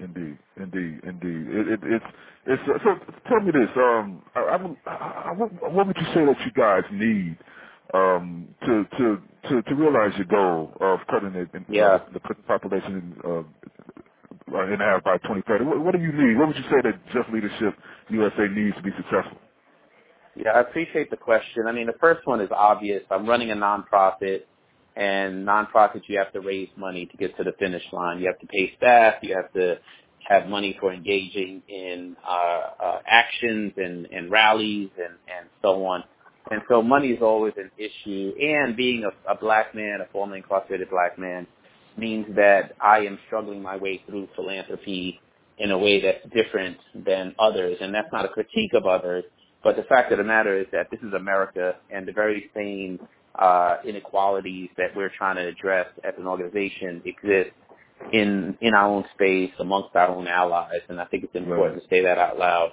Indeed, 0.00 0.38
indeed, 0.56 1.00
indeed. 1.04 1.46
It, 1.54 1.68
it, 1.68 1.80
it's 1.84 2.04
it's 2.46 2.62
uh, 2.68 2.78
so. 2.84 2.96
Tell 3.28 3.40
me 3.40 3.52
this. 3.52 3.70
Um, 3.76 4.22
I, 4.34 4.40
I, 4.40 4.90
I, 4.90 5.22
I, 5.30 5.32
what 5.32 5.72
what 5.72 5.86
would 5.86 5.96
you 5.96 6.06
say 6.14 6.24
that 6.26 6.36
you 6.44 6.52
guys 6.56 6.82
need 6.92 7.38
um, 7.94 8.48
to 8.66 8.84
to 8.98 9.18
to 9.50 9.62
to 9.62 9.74
realize 9.76 10.12
your 10.16 10.26
goal 10.26 10.72
of 10.80 11.00
cutting 11.10 11.34
it 11.34 11.48
in, 11.54 11.66
Yeah. 11.68 11.86
uh, 11.86 11.98
the 12.12 12.20
prison 12.20 12.44
population 12.48 13.16
uh, 13.24 13.40
in 14.72 14.80
half 14.80 15.04
by 15.04 15.18
2030? 15.18 15.64
What, 15.64 15.80
what 15.84 15.92
do 15.94 16.00
you 16.00 16.12
need? 16.12 16.38
What 16.38 16.48
would 16.48 16.56
you 16.56 16.64
say 16.64 16.82
that 16.84 16.96
Just 17.12 17.30
Leadership 17.32 17.74
USA 18.10 18.48
needs 18.48 18.76
to 18.76 18.82
be 18.82 18.90
successful? 18.96 19.38
Yeah, 20.36 20.50
I 20.52 20.60
appreciate 20.62 21.10
the 21.10 21.16
question. 21.18 21.66
I 21.68 21.72
mean, 21.72 21.86
the 21.86 21.98
first 22.00 22.26
one 22.26 22.40
is 22.40 22.50
obvious. 22.52 23.02
I'm 23.10 23.26
running 23.26 23.50
a 23.52 23.56
nonprofit, 23.56 24.42
and 24.96 25.46
nonprofits, 25.46 26.02
you 26.06 26.18
have 26.18 26.32
to 26.32 26.40
raise 26.40 26.68
money 26.76 27.06
to 27.06 27.16
get 27.16 27.36
to 27.36 27.44
the 27.44 27.52
finish 27.58 27.82
line. 27.92 28.20
You 28.20 28.26
have 28.26 28.38
to 28.38 28.46
pay 28.46 28.72
staff. 28.76 29.14
You 29.22 29.34
have 29.36 29.52
to 29.54 29.76
have 30.28 30.48
money 30.48 30.76
for 30.80 30.92
engaging 30.92 31.62
in 31.68 32.16
uh, 32.26 32.84
uh, 32.84 32.98
actions 33.06 33.72
and, 33.76 34.06
and 34.06 34.30
rallies 34.30 34.90
and, 34.96 35.14
and 35.36 35.48
so 35.62 35.84
on. 35.84 36.04
And 36.50 36.62
so 36.68 36.82
money 36.82 37.08
is 37.08 37.22
always 37.22 37.54
an 37.56 37.70
issue. 37.78 38.32
And 38.40 38.76
being 38.76 39.04
a, 39.04 39.32
a 39.32 39.36
black 39.36 39.74
man, 39.74 39.98
a 40.02 40.10
formerly 40.12 40.38
incarcerated 40.38 40.90
black 40.90 41.18
man, 41.18 41.46
means 41.96 42.26
that 42.36 42.72
I 42.80 43.00
am 43.00 43.18
struggling 43.26 43.62
my 43.62 43.76
way 43.76 44.02
through 44.06 44.28
philanthropy 44.34 45.20
in 45.58 45.70
a 45.70 45.78
way 45.78 46.00
that's 46.02 46.24
different 46.34 46.76
than 46.94 47.34
others. 47.38 47.78
And 47.80 47.94
that's 47.94 48.08
not 48.12 48.24
a 48.24 48.28
critique 48.28 48.72
of 48.74 48.86
others, 48.86 49.24
but 49.62 49.76
the 49.76 49.84
fact 49.84 50.12
of 50.12 50.18
the 50.18 50.24
matter 50.24 50.58
is 50.58 50.66
that 50.72 50.88
this 50.90 51.00
is 51.00 51.12
America 51.14 51.76
and 51.90 52.06
the 52.06 52.12
very 52.12 52.50
same 52.54 52.98
uh, 53.38 53.76
inequalities 53.86 54.70
that 54.78 54.94
we're 54.96 55.10
trying 55.16 55.36
to 55.36 55.46
address 55.48 55.86
as 56.04 56.14
an 56.18 56.26
organization 56.26 57.02
exist 57.06 57.50
in 58.12 58.56
in 58.60 58.74
our 58.74 58.88
own 58.88 59.04
space 59.14 59.52
amongst 59.60 59.94
our 59.96 60.08
own 60.08 60.28
allies, 60.28 60.80
and 60.88 61.00
I 61.00 61.06
think 61.06 61.24
it's 61.24 61.34
important 61.34 61.74
Right. 61.76 61.82
to 61.82 61.88
say 61.88 62.02
that 62.02 62.18
out 62.18 62.38
loud. 62.38 62.72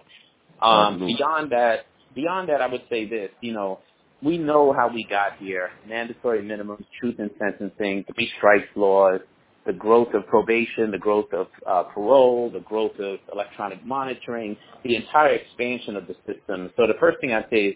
Um, 0.61 0.99
beyond 0.99 1.51
that, 1.51 1.85
beyond 2.15 2.49
that, 2.49 2.61
I 2.61 2.67
would 2.67 2.83
say 2.89 3.07
this: 3.07 3.31
you 3.41 3.53
know, 3.53 3.79
we 4.23 4.37
know 4.37 4.73
how 4.73 4.89
we 4.93 5.05
got 5.05 5.37
here: 5.39 5.71
mandatory 5.87 6.41
minimums, 6.43 6.85
truth 6.99 7.19
in 7.19 7.31
sentencing, 7.39 8.05
three 8.15 8.31
strikes 8.37 8.67
laws, 8.75 9.21
the 9.65 9.73
growth 9.73 10.13
of 10.13 10.27
probation, 10.27 10.91
the 10.91 10.99
growth 10.99 11.31
of 11.33 11.47
uh, 11.67 11.83
parole, 11.93 12.49
the 12.51 12.61
growth 12.61 12.97
of 12.99 13.19
electronic 13.33 13.85
monitoring, 13.85 14.57
the 14.83 14.95
entire 14.95 15.35
expansion 15.35 15.95
of 15.95 16.07
the 16.07 16.15
system. 16.27 16.71
So 16.77 16.87
the 16.87 16.95
first 16.99 17.19
thing 17.21 17.33
I'd 17.33 17.45
say 17.51 17.65
is, 17.67 17.75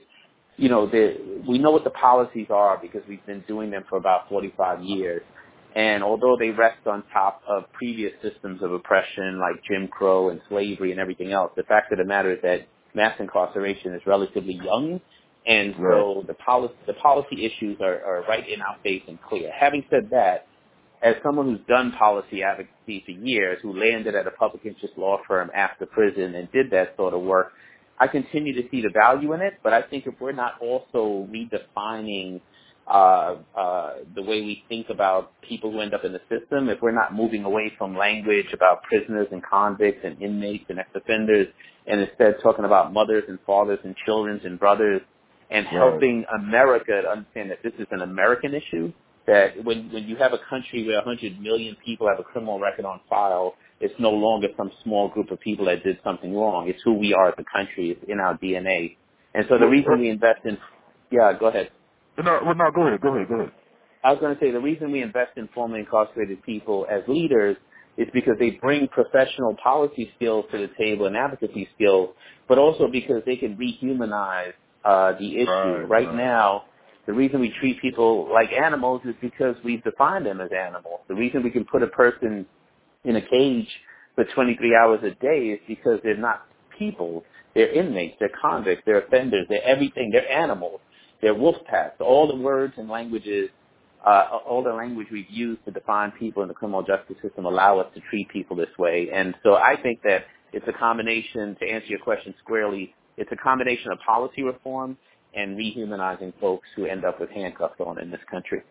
you 0.57 0.69
know, 0.69 0.87
the, 0.87 1.41
we 1.47 1.57
know 1.57 1.71
what 1.71 1.83
the 1.83 1.89
policies 1.89 2.47
are 2.49 2.77
because 2.81 3.01
we've 3.07 3.25
been 3.25 3.43
doing 3.47 3.71
them 3.71 3.83
for 3.89 3.97
about 3.97 4.29
45 4.29 4.83
years. 4.83 5.21
And 5.75 6.03
although 6.03 6.37
they 6.39 6.51
rest 6.51 6.87
on 6.87 7.03
top 7.11 7.41
of 7.47 7.63
previous 7.73 8.13
systems 8.21 8.63
of 8.63 8.71
oppression 8.71 9.39
like 9.39 9.61
Jim 9.69 9.89
Crow 9.89 10.29
and 10.29 10.39
slavery 10.47 10.91
and 10.91 10.99
everything 10.99 11.33
else, 11.33 11.51
the 11.57 11.63
fact 11.63 11.91
of 11.91 11.97
the 11.97 12.05
matter 12.05 12.31
is 12.31 12.39
that 12.43 12.67
mass 12.93 13.15
incarceration 13.19 13.93
is 13.93 14.01
relatively 14.05 14.53
young. 14.53 15.01
And 15.45 15.75
so 15.77 16.23
the 16.25 16.33
policy, 16.33 16.73
the 16.87 16.93
policy 16.93 17.45
issues 17.45 17.77
are, 17.81 18.01
are 18.03 18.23
right 18.27 18.47
in 18.49 18.61
our 18.61 18.77
face 18.81 19.03
and 19.07 19.21
clear. 19.21 19.51
Having 19.51 19.83
said 19.91 20.09
that, 20.11 20.47
as 21.03 21.15
someone 21.23 21.47
who's 21.47 21.67
done 21.67 21.91
policy 21.99 22.41
advocacy 22.41 23.03
for 23.05 23.11
years, 23.11 23.59
who 23.61 23.77
landed 23.77 24.15
at 24.15 24.25
a 24.25 24.31
public 24.31 24.65
interest 24.65 24.95
law 24.97 25.17
firm 25.27 25.51
after 25.53 25.85
prison 25.85 26.33
and 26.33 26.51
did 26.51 26.71
that 26.71 26.95
sort 26.97 27.13
of 27.13 27.21
work, 27.21 27.51
I 27.99 28.07
continue 28.07 28.53
to 28.61 28.69
see 28.69 28.81
the 28.81 28.89
value 28.93 29.33
in 29.33 29.41
it, 29.41 29.55
but 29.63 29.73
I 29.73 29.81
think 29.83 30.05
if 30.07 30.15
we're 30.19 30.31
not 30.33 30.53
also 30.61 31.27
redefining 31.31 32.41
uh, 32.87 33.37
uh, 33.57 33.93
the 34.15 34.21
way 34.21 34.41
we 34.41 34.63
think 34.69 34.87
about 34.89 35.31
people 35.47 35.71
who 35.71 35.81
end 35.81 35.93
up 35.93 36.03
in 36.05 36.13
the 36.13 36.21
system, 36.29 36.69
if 36.69 36.81
we're 36.81 36.91
not 36.91 37.15
moving 37.15 37.43
away 37.45 37.71
from 37.77 37.97
language 37.97 38.47
about 38.53 38.83
prisoners 38.83 39.27
and 39.31 39.41
convicts 39.43 40.01
and 40.03 40.21
inmates 40.21 40.65
and 40.69 40.79
ex-offenders, 40.79 41.47
and 41.87 42.01
instead 42.01 42.35
talking 42.43 42.65
about 42.65 42.93
mothers 42.93 43.23
and 43.27 43.39
fathers 43.45 43.79
and 43.83 43.95
children 44.05 44.39
and 44.43 44.59
brothers, 44.59 45.01
and 45.49 45.65
Right. 45.65 45.73
helping 45.75 46.25
America 46.33 47.01
to 47.03 47.09
understand 47.09 47.51
that 47.51 47.63
this 47.63 47.73
is 47.79 47.87
an 47.91 48.01
American 48.01 48.53
issue, 48.53 48.91
that 49.27 49.63
when, 49.63 49.91
when 49.91 50.05
you 50.05 50.15
have 50.17 50.33
a 50.33 50.39
country 50.49 50.85
where 50.85 50.97
100 50.97 51.39
million 51.41 51.75
people 51.85 52.07
have 52.07 52.19
a 52.19 52.23
criminal 52.23 52.59
record 52.59 52.85
on 52.85 52.99
file, 53.09 53.55
it's 53.79 53.93
no 53.99 54.11
longer 54.11 54.47
some 54.57 54.71
small 54.83 55.09
group 55.09 55.31
of 55.31 55.39
people 55.39 55.65
that 55.65 55.83
did 55.83 55.99
something 56.03 56.35
wrong. 56.35 56.69
It's 56.69 56.81
who 56.83 56.93
we 56.93 57.13
are 57.13 57.29
as 57.29 57.35
a 57.37 57.43
country. 57.57 57.91
It's 57.91 58.03
in 58.07 58.19
our 58.19 58.37
DNA. 58.37 58.97
And 59.33 59.45
so 59.49 59.57
the 59.57 59.67
reason 59.67 59.99
we 59.99 60.09
invest 60.09 60.41
in, 60.45 60.57
yeah, 61.11 61.33
go 61.37 61.47
ahead. 61.47 61.69
No, 62.17 62.39
well, 62.45 62.55
no, 62.55 62.71
go 62.73 62.87
ahead, 62.87 63.01
go 63.01 63.15
ahead, 63.15 63.27
go 63.27 63.35
ahead. 63.35 63.51
I 64.03 64.11
was 64.11 64.19
going 64.21 64.35
to 64.35 64.39
say 64.39 64.51
the 64.51 64.59
reason 64.59 64.91
we 64.91 65.01
invest 65.01 65.31
in 65.35 65.49
formerly 65.53 65.81
incarcerated 65.81 66.41
people 66.43 66.85
as 66.89 67.01
leaders 67.07 67.57
is 67.97 68.07
because 68.13 68.35
they 68.39 68.51
bring 68.51 68.87
professional 68.87 69.55
policy 69.61 70.11
skills 70.15 70.45
to 70.51 70.57
the 70.59 70.69
table 70.77 71.07
and 71.07 71.17
advocacy 71.17 71.67
skills, 71.75 72.09
but 72.47 72.57
also 72.57 72.87
because 72.91 73.23
they 73.25 73.35
can 73.35 73.57
rehumanize 73.57 74.53
uh, 74.85 75.13
the 75.19 75.37
issue. 75.37 75.49
Right, 75.49 75.89
Right, 75.89 76.07
right. 76.07 76.15
now, 76.15 76.65
the 77.05 77.13
reason 77.13 77.39
we 77.39 77.53
treat 77.59 77.81
people 77.81 78.29
like 78.33 78.51
animals 78.51 79.01
is 79.05 79.15
because 79.21 79.55
we've 79.63 79.83
defined 79.83 80.25
them 80.25 80.41
as 80.41 80.49
animals. 80.51 81.01
The 81.07 81.15
reason 81.15 81.43
we 81.43 81.51
can 81.51 81.65
put 81.65 81.83
a 81.83 81.87
person 81.87 82.45
in 83.03 83.15
a 83.15 83.21
cage 83.21 83.67
for 84.15 84.25
23 84.25 84.75
hours 84.75 84.99
a 85.03 85.11
day 85.21 85.49
is 85.49 85.59
because 85.67 85.99
they're 86.03 86.17
not 86.17 86.45
people. 86.77 87.23
They're 87.53 87.71
inmates. 87.71 88.15
They're 88.19 88.31
convicts. 88.41 88.83
They're 88.85 89.01
offenders. 89.01 89.45
They're 89.49 89.63
everything. 89.63 90.09
They're 90.11 90.29
animals. 90.29 90.79
They're 91.21 91.35
wolf 91.35 91.57
packs. 91.69 91.95
All 91.99 92.27
the 92.27 92.35
words 92.35 92.73
and 92.77 92.89
languages, 92.89 93.49
uh, 94.05 94.39
all 94.47 94.63
the 94.63 94.73
language 94.73 95.07
we've 95.11 95.29
used 95.29 95.63
to 95.65 95.71
define 95.71 96.11
people 96.11 96.41
in 96.41 96.47
the 96.47 96.53
criminal 96.53 96.83
justice 96.83 97.17
system 97.21 97.45
allow 97.45 97.79
us 97.79 97.87
to 97.93 98.01
treat 98.09 98.29
people 98.29 98.55
this 98.55 98.69
way. 98.79 99.09
And 99.13 99.35
so 99.43 99.55
I 99.55 99.75
think 99.81 100.01
that 100.03 100.25
it's 100.53 100.65
a 100.67 100.73
combination, 100.73 101.55
to 101.59 101.69
answer 101.69 101.87
your 101.87 101.99
question 101.99 102.33
squarely, 102.43 102.93
it's 103.17 103.31
a 103.31 103.35
combination 103.35 103.91
of 103.91 103.99
policy 104.05 104.41
reform 104.43 104.97
and 105.35 105.57
rehumanizing 105.57 106.33
folks 106.39 106.67
who 106.75 106.85
end 106.85 107.05
up 107.05 107.19
with 107.19 107.29
handcuffs 107.31 107.79
on 107.79 107.99
in 107.99 108.11
this 108.11 108.21
country. 108.31 108.61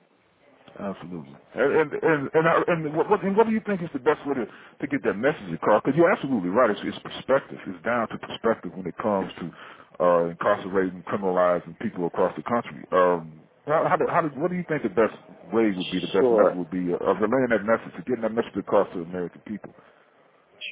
Absolutely. 0.80 1.37
And 1.54 1.73
and 1.73 1.92
and 1.92 2.30
and, 2.35 2.49
I, 2.49 2.62
and, 2.68 2.97
what, 2.97 3.11
what, 3.11 3.23
and 3.25 3.37
what 3.37 3.47
do 3.47 3.52
you 3.52 3.61
think 3.66 3.83
is 3.83 3.90
the 3.92 4.00
best 4.00 4.26
way 4.26 4.35
to 4.35 4.47
to 4.47 4.87
get 4.88 5.04
that 5.04 5.14
message 5.14 5.52
across? 5.54 5.83
Because 5.85 5.97
you're 5.97 6.11
absolutely 6.11 6.50
right. 6.50 6.71
It's, 6.71 6.80
it's 6.85 6.99
perspective. 6.99 7.59
It's 7.66 7.85
down 7.85 8.09
to 8.09 8.18
perspective 8.18 8.73
when 8.75 8.87
it 8.87 8.97
comes 8.99 9.30
to 9.38 10.04
uh, 10.04 10.25
incarcerating, 10.30 11.04
criminalizing 11.06 11.78
people 11.80 12.06
across 12.06 12.35
the 12.37 12.42
country. 12.42 12.85
Um, 12.92 13.33
how, 13.66 13.87
how, 13.88 13.97
do, 13.97 14.06
how 14.11 14.21
do, 14.23 14.28
what 14.40 14.50
do 14.50 14.56
you 14.56 14.64
think 14.68 14.83
the 14.83 14.88
best 14.90 15.14
way 15.52 15.71
would 15.71 15.76
be? 15.92 16.00
The 16.00 16.06
best 16.06 16.12
Sure. 16.12 16.42
method 16.44 16.59
would 16.59 16.71
be 16.71 16.92
of 16.92 17.16
relaying 17.21 17.49
that 17.50 17.64
message, 17.64 17.94
of 17.99 18.04
getting 18.06 18.23
that 18.23 18.35
message 18.35 18.56
across 18.56 18.88
to 18.92 18.99
the 19.00 19.04
American 19.04 19.40
people. 19.47 19.73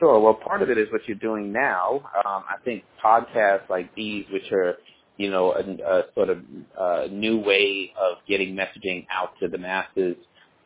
Sure. 0.00 0.20
Well, 0.20 0.34
part 0.34 0.62
of 0.62 0.70
it 0.70 0.78
is 0.78 0.88
what 0.92 1.02
you're 1.06 1.16
doing 1.18 1.52
now. 1.52 2.00
Um, 2.26 2.44
I 2.48 2.56
think 2.64 2.84
podcasts 3.04 3.68
like 3.70 3.94
these, 3.94 4.26
which 4.32 4.50
are, 4.52 4.76
you 5.16 5.30
know, 5.30 5.52
a, 5.52 5.60
a 5.60 6.02
sort 6.14 6.30
of 6.30 6.38
uh, 6.78 7.06
new 7.10 7.38
way 7.38 7.92
of 8.00 8.18
getting 8.28 8.54
messaging 8.54 9.06
out 9.10 9.30
to 9.40 9.48
the 9.48 9.58
masses, 9.58 10.16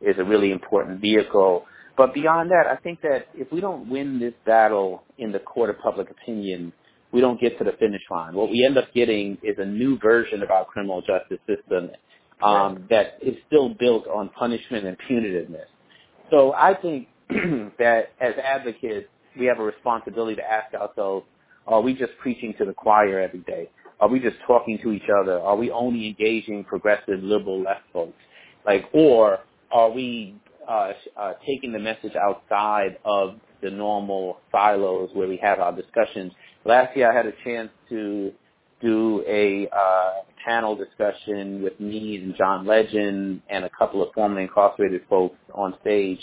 is 0.00 0.17
a 0.19 0.25
really 0.25 0.53
important 0.53 1.00
vehicle. 1.00 1.65
But 1.97 2.12
beyond 2.12 2.50
that, 2.50 2.67
I 2.67 2.76
think 2.76 3.00
that 3.03 3.29
if 3.35 3.50
we 3.50 3.61
don't 3.61 3.88
win 3.88 4.19
this 4.19 4.35
battle 4.45 5.05
in 5.19 5.33
the 5.33 5.38
court 5.38 5.71
of 5.71 5.79
public 5.79 6.11
opinion, 6.11 6.73
we 7.12 7.21
don't 7.21 7.41
get 7.41 7.57
to 7.59 7.65
the 7.65 7.73
finish 7.79 8.03
line. 8.11 8.35
What 8.35 8.50
we 8.50 8.65
end 8.65 8.76
up 8.76 8.93
getting 8.95 9.38
is 9.43 9.57
a 9.59 9.65
new 9.65 9.99
version 9.99 10.43
of 10.43 10.50
our 10.50 10.65
criminal 10.67 11.00
justice 11.00 11.38
system 11.47 11.91
um, 12.43 12.87
that 12.91 13.19
is 13.23 13.35
still 13.47 13.71
built 13.71 14.07
on 14.07 14.29
punishment 14.38 14.85
and 14.87 14.97
punitiveness. 15.09 15.67
So 16.31 16.53
I 16.53 16.75
think 16.75 17.09
that 17.79 18.12
as 18.21 18.35
advocates, 18.43 19.09
we 19.38 19.47
have 19.47 19.59
a 19.59 19.62
responsibility 19.62 20.37
to 20.37 20.43
ask 20.43 20.75
ourselves, 20.75 21.26
are 21.67 21.81
we 21.81 21.95
just 21.95 22.12
preaching 22.21 22.55
to 22.59 22.65
the 22.65 22.73
choir 22.73 23.21
every 23.21 23.41
day? 23.41 23.71
Are 24.00 24.09
we 24.09 24.21
just 24.21 24.37
talking 24.47 24.79
to 24.83 24.93
each 24.93 25.09
other? 25.21 25.38
Are 25.41 25.57
we 25.57 25.71
only 25.71 26.09
engaging 26.09 26.65
progressive, 26.65 27.23
liberal, 27.23 27.62
left 27.62 27.83
folks? 27.93 28.19
Like, 28.67 28.85
or 28.93 29.38
are 29.71 29.91
we 29.91 30.35
uh, 30.69 30.93
uh, 31.17 31.33
taking 31.47 31.73
the 31.73 31.79
message 31.79 32.12
outside 32.15 32.99
of 33.05 33.37
the 33.62 33.71
normal 33.71 34.38
silos 34.53 35.11
where 35.15 35.29
we 35.29 35.38
have 35.38 35.61
our 35.61 35.73
discussions? 35.73 36.33
Last 36.65 36.97
year, 36.97 37.11
I 37.11 37.17
had 37.17 37.26
a 37.26 37.33
chance 37.45 37.71
to 37.88 38.33
do 38.83 39.25
a 39.26 39.69
uh, 39.75 40.12
panel 40.45 40.76
discussion 40.76 41.62
with 41.62 41.79
me 41.81 42.17
and 42.17 42.35
John 42.37 42.67
Legend 42.67 43.41
and 43.49 43.65
a 43.65 43.71
couple 43.71 44.03
of 44.03 44.12
formerly 44.15 44.43
incarcerated 44.43 45.03
folks 45.09 45.38
on 45.55 45.75
stage. 45.81 46.21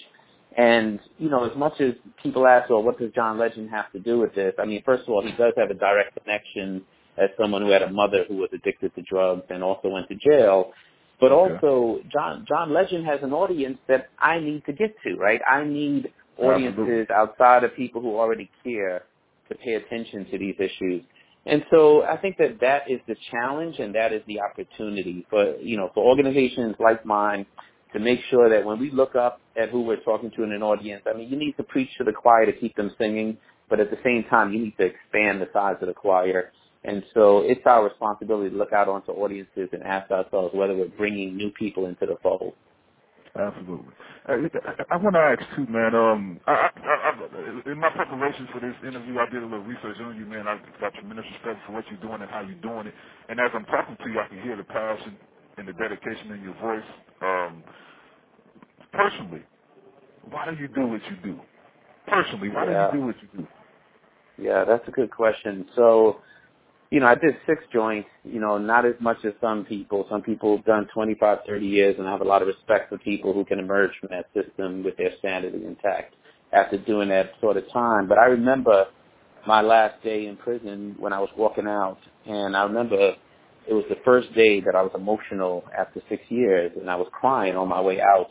And, 0.56 1.00
you 1.18 1.30
know, 1.30 1.50
as 1.50 1.58
much 1.58 1.82
as 1.82 1.94
people 2.22 2.46
ask, 2.46 2.70
well, 2.70 2.84
what 2.84 3.00
does 3.00 3.12
John 3.15 3.39
Legend 3.39 3.72
have 3.72 3.92
to 3.94 4.00
do 4.00 4.20
with 4.20 4.36
this? 4.36 4.53
I 4.60 4.65
mean, 4.65 4.84
first 4.86 5.03
of 5.03 5.10
all, 5.10 5.24
he 5.24 5.32
does 5.32 5.53
have 5.58 5.72
a 5.72 5.74
direct 5.74 6.15
connection 6.22 6.84
as 7.17 7.29
someone 7.39 7.62
who 7.62 7.70
had 7.70 7.82
a 7.84 7.91
mother 7.91 8.25
who 8.27 8.38
was 8.38 8.50
addicted 8.53 8.93
to 8.96 9.01
drugs 9.03 9.43
and 9.50 9.63
also 9.63 9.89
went 9.89 10.08
to 10.10 10.15
jail. 10.15 10.72
But 11.20 11.32
also, 11.32 12.00
John, 12.12 12.46
John 12.48 12.74
Legend 12.74 13.05
has 13.05 13.20
an 13.22 13.34
audience 13.34 13.77
that 13.88 14.10
I 14.20 14.39
need 14.39 14.65
to 14.65 14.74
get 14.74 14.96
to, 15.05 15.15
right? 15.15 15.39
I 15.50 15.63
need 15.63 16.12
audiences 16.38 16.79
Absolutely. 16.79 17.15
outside 17.15 17.63
of 17.63 17.75
people 17.75 18.01
who 18.01 18.17
already 18.17 18.50
care 18.63 19.03
to 19.50 19.55
pay 19.55 19.75
attention 19.75 20.25
to 20.32 20.38
these 20.38 20.55
issues. 20.60 21.03
And 21.46 21.63
so 21.72 22.03
I 22.03 22.17
think 22.17 22.38
that 22.38 22.60
that 22.62 22.89
is 22.89 23.00
the 23.08 23.15
challenge 23.32 23.77
and 23.79 23.93
that 23.96 24.13
is 24.13 24.22
the 24.27 24.39
opportunity 24.41 25.25
for, 25.29 25.58
you 25.58 25.77
know, 25.77 25.91
for 25.93 26.03
organizations 26.03 26.75
like 26.79 27.05
mine 27.05 27.46
to 27.93 28.00
make 28.00 28.20
sure 28.29 28.50
that 28.50 28.65
when 28.65 28.79
we 28.79 28.91
look 28.91 29.15
up 29.15 29.41
at 29.62 29.70
who 29.70 29.82
we're 29.82 30.01
talking 30.03 30.32
to 30.36 30.43
in 30.43 30.51
an 30.51 30.63
audience, 30.63 31.03
I 31.05 31.17
mean, 31.17 31.29
you 31.29 31.38
need 31.38 31.55
to 31.58 31.63
preach 31.63 31.89
to 31.98 32.03
the 32.03 32.13
choir 32.13 32.46
to 32.46 32.53
keep 32.53 32.75
them 32.75 32.91
singing, 32.98 33.38
but 33.70 33.79
at 33.79 33.91
the 33.91 33.98
same 34.03 34.25
time, 34.29 34.53
you 34.53 34.60
need 34.60 34.77
to 34.77 34.86
expand 34.86 35.41
the 35.41 35.50
size 35.53 35.75
of 35.82 35.88
the 35.88 35.93
choir. 35.93 36.51
And 36.86 37.04
so 37.13 37.40
it's 37.40 37.62
our 37.66 37.84
responsibility 37.86 38.52
to 38.52 38.58
look 38.58 38.74
out 38.74 38.90
onto 38.90 39.12
audiences 39.12 39.70
and 39.74 39.84
ask 39.84 40.12
ourselves 40.12 40.54
whether 40.56 40.75
we're 40.75 40.90
bringing 40.98 41.36
new 41.38 41.52
people 41.60 41.88
into 41.88 42.06
the 42.06 42.18
fold. 42.24 42.54
Absolutely. 43.38 43.94
Uh, 44.30 44.34
I, 44.92 44.96
I 44.96 44.98
want 44.98 45.16
to 45.16 45.22
ask 45.22 45.42
too, 45.56 45.68
man. 45.72 45.96
Um, 45.96 46.40
I, 46.48 46.70
I, 46.75 47.12
I, 47.13 47.72
in 47.72 47.80
my 47.80 47.90
preparation 47.92 48.48
for 48.54 48.60
this 48.60 48.75
interview, 48.88 49.20
I 49.20 49.28
did 49.32 49.44
a 49.44 49.46
little 49.46 49.63
research 49.66 49.98
on 50.02 50.18
you, 50.18 50.25
man. 50.25 50.48
I 50.48 50.60
got 50.82 50.94
tremendous 50.96 51.25
respect 51.34 51.60
for 51.68 51.74
what 51.74 51.86
you're 51.92 52.02
doing 52.02 52.22
and 52.22 52.32
how 52.32 52.42
you're 52.42 52.60
doing 52.62 52.88
it. 52.88 52.96
And 53.30 53.40
as 53.40 53.52
I'm 53.56 53.66
talking 53.66 53.98
to 54.04 54.10
you, 54.12 54.20
I 54.20 54.28
can 54.28 54.42
hear 54.42 54.58
the 54.58 54.66
passion 54.66 55.18
and 55.58 55.68
the 55.68 55.74
dedication 55.74 56.32
in 56.34 56.44
your 56.44 56.56
voice. 56.56 56.90
Um, 57.22 57.63
personally, 58.94 59.44
why 60.30 60.46
do 60.52 60.62
you 60.62 60.70
do 60.70 60.88
what 60.88 61.02
you 61.10 61.18
do? 61.24 61.42
Personally, 62.08 62.50
why 62.50 62.66
Yeah. 62.66 62.92
do 62.92 62.98
you 62.98 63.02
do 63.04 63.08
what 63.08 63.22
you 63.24 63.30
do? 63.40 63.48
Yeah, 64.38 64.66
that's 64.66 64.88
a 64.88 64.92
good 64.92 65.12
question. 65.12 65.68
So, 65.75 66.22
you 66.94 67.00
know, 67.00 67.08
I 67.08 67.16
did 67.16 67.36
six 67.48 67.64
joints, 67.74 68.08
you 68.24 68.40
know, 68.40 68.60
not 68.60 68.86
as 68.86 68.94
much 69.00 69.18
as 69.26 69.34
some 69.42 69.66
people. 69.66 70.06
Some 70.12 70.22
people 70.22 70.56
have 70.58 70.66
done 70.68 70.88
25, 70.94 71.40
30 71.48 71.66
years, 71.66 71.96
and 71.98 72.08
I 72.08 72.12
have 72.12 72.22
a 72.22 72.24
lot 72.24 72.44
of 72.44 72.48
respect 72.48 72.90
for 72.90 73.00
people 73.00 73.34
who 73.34 73.44
can 73.44 73.58
emerge 73.58 73.90
from 74.00 74.10
that 74.12 74.28
system 74.36 74.84
with 74.84 74.96
their 74.98 75.10
sanity 75.20 75.66
intact 75.66 76.14
after 76.52 76.78
doing 76.78 77.10
that 77.10 77.32
sort 77.42 77.58
of 77.58 77.64
time. 77.74 78.08
But 78.08 78.20
I 78.20 78.26
remember 78.26 78.86
my 79.48 79.62
last 79.62 80.04
day 80.04 80.28
in 80.28 80.38
prison 80.38 80.96
when 81.00 81.14
I 81.14 81.20
was 81.20 81.30
walking 81.36 81.66
out, 81.66 81.98
and 82.28 82.56
I 82.56 82.62
remember 82.62 83.16
it 83.68 83.74
was 83.74 83.86
the 83.90 83.98
first 84.06 84.32
day 84.36 84.62
that 84.62 84.76
I 84.76 84.84
was 84.84 84.92
emotional 84.94 85.64
after 85.76 86.00
six 86.10 86.22
years, 86.30 86.74
and 86.80 86.92
I 86.92 86.96
was 86.96 87.08
crying 87.12 87.56
on 87.56 87.70
my 87.70 87.82
way 87.82 88.02
out. 88.02 88.30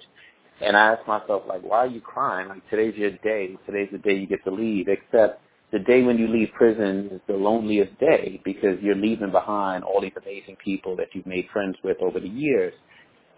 And 0.60 0.76
I 0.76 0.92
asked 0.92 1.08
myself, 1.08 1.42
like, 1.48 1.62
why 1.62 1.78
are 1.78 1.88
you 1.88 2.00
crying? 2.00 2.46
Like, 2.46 2.70
today's 2.70 2.94
your 2.94 3.10
day. 3.10 3.56
Today's 3.66 3.88
the 3.90 3.98
day 3.98 4.14
you 4.14 4.28
get 4.28 4.44
to 4.44 4.52
leave. 4.52 4.86
Except 4.86 5.42
the 5.72 5.80
day 5.80 6.02
when 6.02 6.18
you 6.18 6.28
leave 6.28 6.50
prison 6.56 7.10
is 7.12 7.20
the 7.28 7.34
loneliest 7.34 7.98
day 7.98 8.40
because 8.44 8.78
you're 8.82 8.96
leaving 8.96 9.32
behind 9.32 9.84
all 9.84 10.00
these 10.00 10.12
amazing 10.22 10.56
people 10.64 10.96
that 10.96 11.08
you've 11.14 11.26
made 11.26 11.46
friends 11.52 11.76
with 11.84 11.98
over 12.02 12.20
the 12.20 12.28
years. 12.28 12.74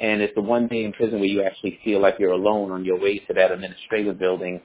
And 0.00 0.22
it's 0.22 0.34
the 0.34 0.42
one 0.42 0.68
day 0.68 0.84
in 0.84 0.92
prison 0.92 1.20
where 1.20 1.28
you 1.28 1.42
actually 1.42 1.78
feel 1.84 2.00
like 2.00 2.16
you're 2.18 2.32
alone 2.32 2.72
on 2.72 2.84
your 2.84 3.00
way 3.00 3.18
to 3.20 3.34
that 3.34 3.52
administrative 3.52 4.18
building. 4.18 4.60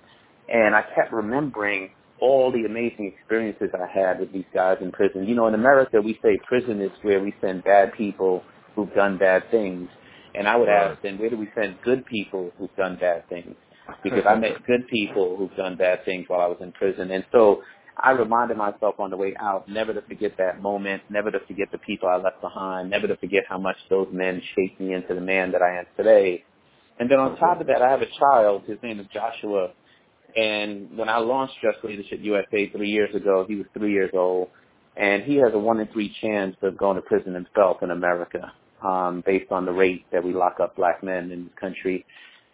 And 0.50 0.76
I 0.76 0.84
kept 0.96 1.14
remembering 1.14 1.92
all 2.20 2.52
the 2.52 2.66
amazing 2.66 3.14
experiences 3.18 3.70
I 3.74 3.88
had 3.88 4.20
with 4.20 4.34
these 4.34 4.46
guys 4.54 4.78
in 4.82 4.92
prison. 4.92 5.26
You 5.28 5.36
know, 5.36 5.48
in 5.48 5.54
America, 5.54 6.02
we 6.02 6.20
say 6.24 6.40
prison 6.48 6.82
is 6.82 6.92
where 7.04 7.22
we 7.22 7.34
send 7.42 7.64
bad 7.64 7.94
people 7.94 8.44
who've 8.76 8.94
done 8.96 9.18
bad 9.18 9.50
things. 9.52 9.90
And 10.36 10.48
I 10.48 10.58
would 10.58 10.70
Right. 10.70 10.92
ask 10.92 11.02
then, 11.02 11.18
where 11.20 11.30
do 11.30 11.38
we 11.38 11.50
send 11.56 11.82
good 11.84 12.06
people 12.06 12.52
who've 12.58 12.76
done 12.76 12.98
bad 12.98 13.28
things? 13.30 13.56
Because 14.04 14.24
I 14.30 14.36
met 14.36 14.66
good 14.66 14.88
people 14.90 15.36
who've 15.38 15.56
done 15.56 15.78
bad 15.78 16.06
things 16.06 16.26
while 16.28 16.42
I 16.42 16.48
was 16.48 16.58
in 16.62 16.72
prison. 16.74 17.12
And 17.12 17.26
so 17.32 17.62
I 17.98 18.12
reminded 18.12 18.58
myself 18.58 18.96
on 19.00 19.10
the 19.10 19.18
way 19.18 19.36
out 19.40 19.68
never 19.70 19.94
to 19.94 20.02
forget 20.02 20.34
that 20.38 20.62
moment, 20.62 21.04
never 21.10 21.32
to 21.32 21.40
forget 21.48 21.70
the 21.72 21.80
people 21.80 22.10
I 22.10 22.18
left 22.18 22.42
behind, 22.42 22.90
never 22.90 23.08
to 23.08 23.18
forget 23.18 23.44
how 23.50 23.58
much 23.60 23.78
those 23.90 24.08
men 24.12 24.42
shaped 24.56 24.80
me 24.80 24.94
into 24.94 25.16
the 25.16 25.22
man 25.22 25.52
that 25.52 25.62
I 25.62 25.80
am 25.80 25.86
today. 25.98 26.44
And 27.00 27.10
then 27.12 27.20
on 27.20 27.38
top 27.38 27.62
of 27.62 27.68
that, 27.68 27.82
I 27.82 27.90
have 27.90 28.02
a 28.02 28.08
child. 28.20 28.64
His 28.68 28.78
name 28.84 29.00
is 29.00 29.08
Joshua. 29.14 29.70
And 30.36 30.98
when 30.98 31.10
I 31.10 31.18
launched 31.18 31.56
Just 31.62 31.84
Leadership 31.84 32.20
USA 32.22 32.70
three 32.72 32.90
years 32.90 33.14
ago, 33.16 33.46
he 33.48 33.56
was 33.56 33.66
three 33.78 33.94
years 33.94 34.12
old. 34.14 34.50
and 34.98 35.24
he 35.24 35.36
has 35.38 35.54
a 35.54 35.60
one 35.60 35.80
in 35.80 35.88
three 35.88 36.14
chance 36.22 36.56
of 36.62 36.78
going 36.78 36.96
to 36.96 37.02
prison 37.02 37.34
himself 37.34 37.78
in 37.82 37.92
America, 37.92 38.52
um, 38.84 39.24
based 39.26 39.52
on 39.52 39.66
the 39.66 39.72
rate 39.72 40.06
that 40.12 40.24
we 40.24 40.34
lock 40.34 40.58
up 40.62 40.76
black 40.76 41.04
men 41.04 41.32
in 41.32 41.46
this 41.46 41.54
country. 41.60 42.06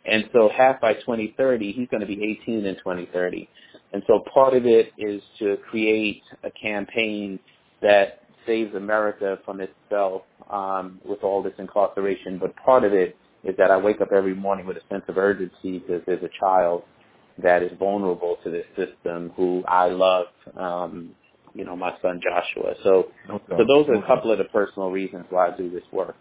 And 0.07 0.29
so 0.33 0.49
half 0.55 0.81
by 0.81 0.93
2030, 0.93 1.71
he's 1.73 1.87
going 1.89 2.01
to 2.01 2.07
be 2.07 2.37
18 2.43 2.65
in 2.65 2.75
2030. 2.75 3.49
And 3.93 4.03
so 4.07 4.23
part 4.33 4.53
of 4.53 4.65
it 4.65 4.93
is 4.97 5.21
to 5.39 5.57
create 5.69 6.21
a 6.43 6.51
campaign 6.51 7.39
that 7.81 8.21
saves 8.45 8.75
America 8.75 9.39
from 9.45 9.61
itself 9.61 10.23
um, 10.51 10.99
with 11.05 11.23
all 11.23 11.41
this 11.41 11.53
incarceration. 11.57 12.37
But 12.39 12.55
part 12.57 12.83
of 12.83 12.93
it 12.93 13.17
is 13.43 13.55
that 13.57 13.71
I 13.71 13.77
wake 13.77 14.01
up 14.01 14.09
every 14.15 14.35
morning 14.35 14.65
with 14.65 14.77
a 14.77 14.81
sense 14.89 15.03
of 15.07 15.17
urgency 15.17 15.79
because 15.79 16.01
there's 16.05 16.23
a 16.23 16.29
child 16.39 16.83
that 17.41 17.63
is 17.63 17.71
vulnerable 17.79 18.37
to 18.43 18.49
this 18.51 18.65
system 18.75 19.31
who 19.35 19.63
I 19.67 19.87
love, 19.89 20.27
um, 20.57 21.11
you 21.53 21.65
know, 21.65 21.75
my 21.75 21.93
son 22.01 22.21
Joshua. 22.21 22.73
So, 22.83 23.07
Okay. 23.29 23.43
so 23.57 23.65
those 23.67 23.87
are 23.89 23.95
a 23.95 24.07
couple 24.07 24.31
of 24.31 24.37
the 24.37 24.45
personal 24.45 24.91
reasons 24.91 25.25
why 25.29 25.47
I 25.47 25.57
do 25.57 25.69
this 25.69 25.83
work. 25.91 26.15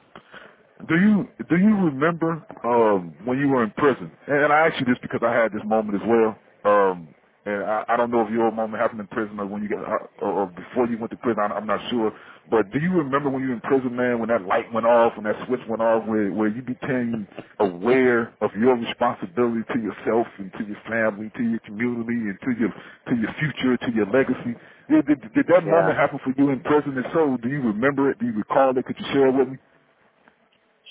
Do 0.76 0.94
you 0.94 1.28
do 1.48 1.56
you 1.56 1.74
remember 1.88 2.44
um, 2.64 3.16
when 3.24 3.38
you 3.38 3.48
were 3.48 3.64
in 3.64 3.72
prison? 3.72 4.12
And 4.28 4.52
I 4.52 4.68
ask 4.68 4.78
you 4.80 4.86
this 4.86 4.98
because 5.02 5.22
I 5.24 5.32
had 5.32 5.52
this 5.52 5.64
moment 5.64 6.02
as 6.02 6.06
well. 6.06 6.36
Um, 6.68 7.14
and 7.46 7.64
I, 7.64 7.84
I 7.88 7.96
don't 7.96 8.10
know 8.12 8.22
if 8.22 8.30
your 8.30 8.52
moment 8.52 8.82
happened 8.82 9.00
in 9.00 9.08
prison 9.08 9.40
or 9.40 9.46
when 9.46 9.62
you 9.64 9.70
got 9.70 9.80
or, 10.20 10.30
or 10.44 10.46
before 10.52 10.86
you 10.86 10.98
went 11.00 11.10
to 11.12 11.18
prison. 11.18 11.40
I'm, 11.42 11.52
I'm 11.52 11.66
not 11.66 11.80
sure. 11.90 12.12
But 12.52 12.70
do 12.72 12.78
you 12.78 12.92
remember 12.92 13.30
when 13.30 13.42
you 13.42 13.48
were 13.50 13.54
in 13.56 13.62
prison, 13.64 13.96
man? 13.96 14.20
When 14.20 14.28
that 14.28 14.44
light 14.44 14.68
went 14.72 14.86
off, 14.86 15.16
when 15.16 15.24
that 15.24 15.40
switch 15.48 15.64
went 15.68 15.82
off, 15.82 16.06
where 16.06 16.30
where 16.32 16.48
you 16.52 16.62
became 16.62 17.26
aware 17.58 18.36
of 18.44 18.52
your 18.60 18.76
responsibility 18.76 19.64
to 19.72 19.78
yourself 19.80 20.28
and 20.38 20.52
to 20.60 20.62
your 20.68 20.80
family, 20.86 21.32
to 21.40 21.42
your 21.42 21.60
community, 21.64 22.20
and 22.30 22.38
to 22.44 22.52
your 22.60 22.70
to 22.70 23.14
your 23.16 23.32
future, 23.40 23.74
to 23.80 23.90
your 23.96 24.06
legacy. 24.12 24.54
Did, 24.92 25.06
did, 25.08 25.20
did 25.34 25.46
that 25.48 25.64
Yeah. 25.64 25.72
moment 25.72 25.96
happen 25.98 26.20
for 26.22 26.34
you 26.36 26.50
in 26.52 26.60
prison? 26.60 26.94
And 26.98 27.06
so, 27.14 27.38
do 27.42 27.48
you 27.48 27.62
remember 27.62 28.10
it? 28.12 28.20
Do 28.20 28.26
you 28.26 28.34
recall 28.36 28.76
it? 28.78 28.86
Could 28.86 28.98
you 29.00 29.06
share 29.12 29.28
it 29.28 29.36
with 29.36 29.48
me? 29.48 29.58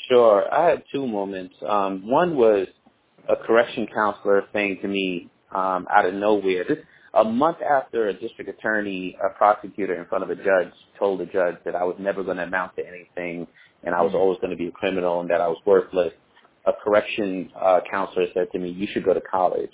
Sure. 0.09 0.53
I 0.53 0.69
had 0.69 0.83
two 0.91 1.07
moments. 1.07 1.55
Um, 1.67 2.07
one 2.09 2.35
was 2.35 2.67
a 3.29 3.35
correction 3.35 3.87
counselor 3.93 4.43
saying 4.53 4.79
to 4.81 4.87
me 4.87 5.29
um, 5.53 5.87
out 5.91 6.05
of 6.05 6.13
nowhere, 6.13 6.65
this 6.67 6.79
a 7.13 7.23
month 7.23 7.57
after 7.61 8.07
a 8.07 8.13
district 8.13 8.49
attorney, 8.49 9.15
a 9.23 9.29
prosecutor 9.37 9.93
in 9.95 10.05
front 10.07 10.23
of 10.23 10.31
a 10.31 10.35
judge 10.35 10.73
told 10.97 11.19
the 11.19 11.25
judge 11.27 11.55
that 11.63 11.75
I 11.75 11.83
was 11.83 11.95
never 11.99 12.23
going 12.23 12.37
to 12.37 12.43
amount 12.43 12.75
to 12.77 12.83
anything 12.87 13.47
and 13.83 13.93
I 13.93 14.01
was 14.01 14.13
always 14.13 14.39
going 14.39 14.51
to 14.51 14.57
be 14.57 14.67
a 14.67 14.71
criminal 14.71 15.21
and 15.21 15.29
that 15.29 15.41
I 15.41 15.47
was 15.47 15.57
worthless. 15.65 16.13
A 16.65 16.71
correction 16.83 17.51
uh, 17.61 17.81
counselor 17.89 18.25
said 18.33 18.47
to 18.53 18.59
me, 18.59 18.69
"You 18.69 18.87
should 18.91 19.03
go 19.03 19.13
to 19.13 19.21
college." 19.21 19.71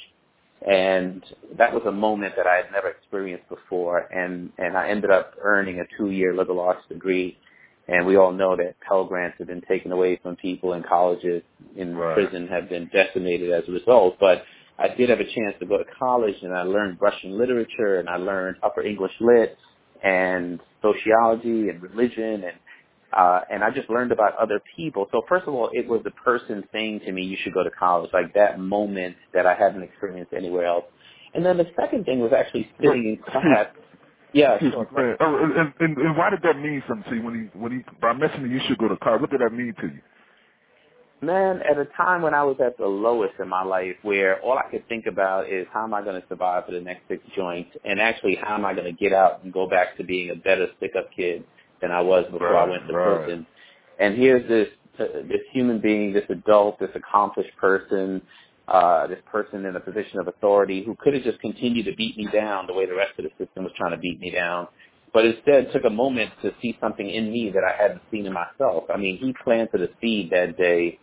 And 0.68 1.24
that 1.58 1.74
was 1.74 1.84
a 1.86 1.92
moment 1.92 2.34
that 2.36 2.48
I 2.48 2.58
had 2.58 2.72
never 2.72 2.90
experienced 2.90 3.48
before, 3.48 4.00
and 4.12 4.52
and 4.58 4.76
I 4.76 4.90
ended 4.90 5.12
up 5.12 5.36
earning 5.42 5.80
a 5.80 5.84
two-year 5.98 6.36
liberal 6.36 6.60
arts 6.60 6.82
degree 6.90 7.38
and 7.92 8.06
we 8.06 8.18
all 8.18 8.32
know 8.32 8.56
that 8.56 8.76
Pell 8.82 9.06
Grants 9.06 9.38
have 9.40 9.48
been 9.48 9.62
taken 9.62 9.92
away 9.92 10.20
from 10.22 10.36
people 10.36 10.74
in 10.74 10.84
colleges 10.84 11.42
in 11.76 11.96
Right. 11.96 12.14
prison 12.14 12.48
have 12.48 12.70
been 12.70 12.90
decimated 12.94 13.52
as 13.52 13.68
a 13.68 13.72
result. 13.72 14.18
But 14.20 14.44
I 14.78 14.90
did 14.90 15.10
have 15.10 15.20
a 15.20 15.26
chance 15.26 15.56
to 15.60 15.66
go 15.66 15.78
to 15.78 15.84
college 15.98 16.36
and 16.44 16.54
I 16.56 16.64
learned 16.64 16.98
Russian 17.02 17.38
literature 17.38 18.00
and 18.00 18.08
I 18.08 18.18
learned 18.18 18.58
upper 18.64 18.82
English 18.84 19.14
lit 19.20 19.58
and 20.04 20.60
sociology 20.82 21.70
and 21.70 21.82
religion 21.82 22.44
and 22.46 22.54
uh, 23.12 23.42
and 23.50 23.64
I 23.64 23.72
just 23.72 23.90
learned 23.90 24.12
about 24.12 24.38
other 24.38 24.62
people. 24.76 25.08
So 25.12 25.24
first 25.28 25.48
of 25.48 25.56
all, 25.56 25.72
it 25.74 25.88
was 25.88 26.02
the 26.04 26.12
person 26.12 26.64
saying 26.72 27.02
to 27.08 27.12
me, 27.12 27.24
you 27.24 27.38
should 27.44 27.56
go 27.56 27.64
to 27.64 27.72
college, 27.72 28.12
like 28.14 28.36
that 28.36 28.60
moment 28.60 29.16
that 29.34 29.48
I 29.48 29.56
hadn't 29.56 29.82
experienced 29.82 30.32
anywhere 30.32 30.68
else. 30.68 30.86
And 31.34 31.44
then 31.46 31.58
the 31.58 31.66
second 31.80 32.06
thing 32.06 32.20
was 32.20 32.34
actually 32.38 32.70
sitting 32.80 33.06
in 33.08 33.18
class. 33.32 33.68
Yeah, 34.34 34.54
Excuse 34.54 34.74
sure. 34.74 34.84
me. 34.84 35.16
Oh, 35.20 35.44
and, 35.44 35.74
and, 35.80 35.98
and 35.98 36.18
why 36.18 36.30
did 36.30 36.42
that 36.44 36.60
mean 36.60 36.84
something 36.88 37.10
to 37.10 37.18
you 37.18 37.24
when 37.24 37.36
he 37.36 37.60
when 37.60 37.72
he 37.72 37.80
by 38.02 38.14
mentioning 38.14 38.52
you 38.52 38.60
should 38.68 38.78
go 38.78 38.88
to 38.88 38.98
college? 38.98 39.22
What 39.22 39.32
did 39.32 39.42
that 39.42 39.52
mean 39.52 39.74
to 39.82 39.88
you? 39.88 40.02
Man, 41.22 41.62
at 41.70 41.78
a 41.78 41.86
time 41.98 42.22
when 42.22 42.34
I 42.34 42.44
was 42.44 42.56
at 42.64 42.78
the 42.78 42.86
lowest 42.86 43.34
in 43.42 43.50
my 43.50 43.64
life 43.64 43.96
where 44.04 44.40
all 44.42 44.58
I 44.58 44.70
could 44.72 44.88
think 44.88 45.06
about 45.06 45.50
is 45.50 45.68
how 45.74 45.84
am 45.84 45.94
I 45.94 46.02
going 46.02 46.22
to 46.22 46.26
survive 46.30 46.66
for 46.66 46.72
the 46.72 46.80
next 46.80 47.10
six 47.10 47.22
joints 47.36 47.72
and 47.84 48.00
actually 48.00 48.38
how 48.42 48.56
am 48.56 48.66
I 48.66 48.74
going 48.74 48.86
to 48.86 48.94
get 48.94 49.12
out 49.12 49.44
and 49.44 49.52
go 49.52 49.68
back 49.68 49.98
to 49.98 50.04
being 50.06 50.30
a 50.30 50.36
better 50.36 50.68
stick-up 50.78 51.10
kid 51.14 51.44
than 51.82 51.92
I 51.92 52.00
was 52.00 52.24
before 52.32 52.56
I 52.56 52.70
went 52.70 52.88
to 52.88 52.94
right. 52.94 53.26
prison. 53.26 53.46
And 54.00 54.16
here's 54.16 54.48
this, 54.48 54.70
uh, 54.98 55.28
this 55.28 55.42
human 55.52 55.82
being, 55.82 56.14
this 56.14 56.24
adult, 56.30 56.80
this 56.80 56.90
accomplished 56.96 57.56
person, 57.58 58.22
uh, 58.70 59.08
this 59.08 59.20
person 59.32 59.66
in 59.66 59.76
a 59.76 59.82
position 59.82 60.20
of 60.20 60.28
authority 60.30 60.84
who 60.86 60.96
could 61.00 61.14
have 61.16 61.24
just 61.24 61.40
continued 61.42 61.86
to 61.86 61.96
beat 61.98 62.18
me 62.18 62.28
down 62.34 62.68
the 62.68 62.74
way 62.74 62.86
the 62.86 62.96
rest 62.96 63.14
of 63.20 63.26
the 63.26 63.32
system 63.44 63.64
was 63.66 63.74
trying 63.78 63.92
to 63.92 64.00
beat 64.00 64.20
me 64.22 64.32
down 64.32 64.68
but 65.14 65.26
instead 65.26 65.72
took 65.74 65.86
a 65.86 65.92
moment 65.92 66.32
to 66.44 66.52
see 66.62 66.78
something 66.82 67.10
in 67.10 67.32
me 67.32 67.52
that 67.54 67.64
I 67.64 67.82
hadn't 67.82 68.02
seen 68.12 68.26
in 68.26 68.34
myself. 68.34 68.86
I 68.94 68.98
mean, 68.98 69.18
he 69.20 69.34
planted 69.44 69.82
a 69.82 69.90
seed 70.02 70.32
that 70.32 70.58
day 70.58 71.00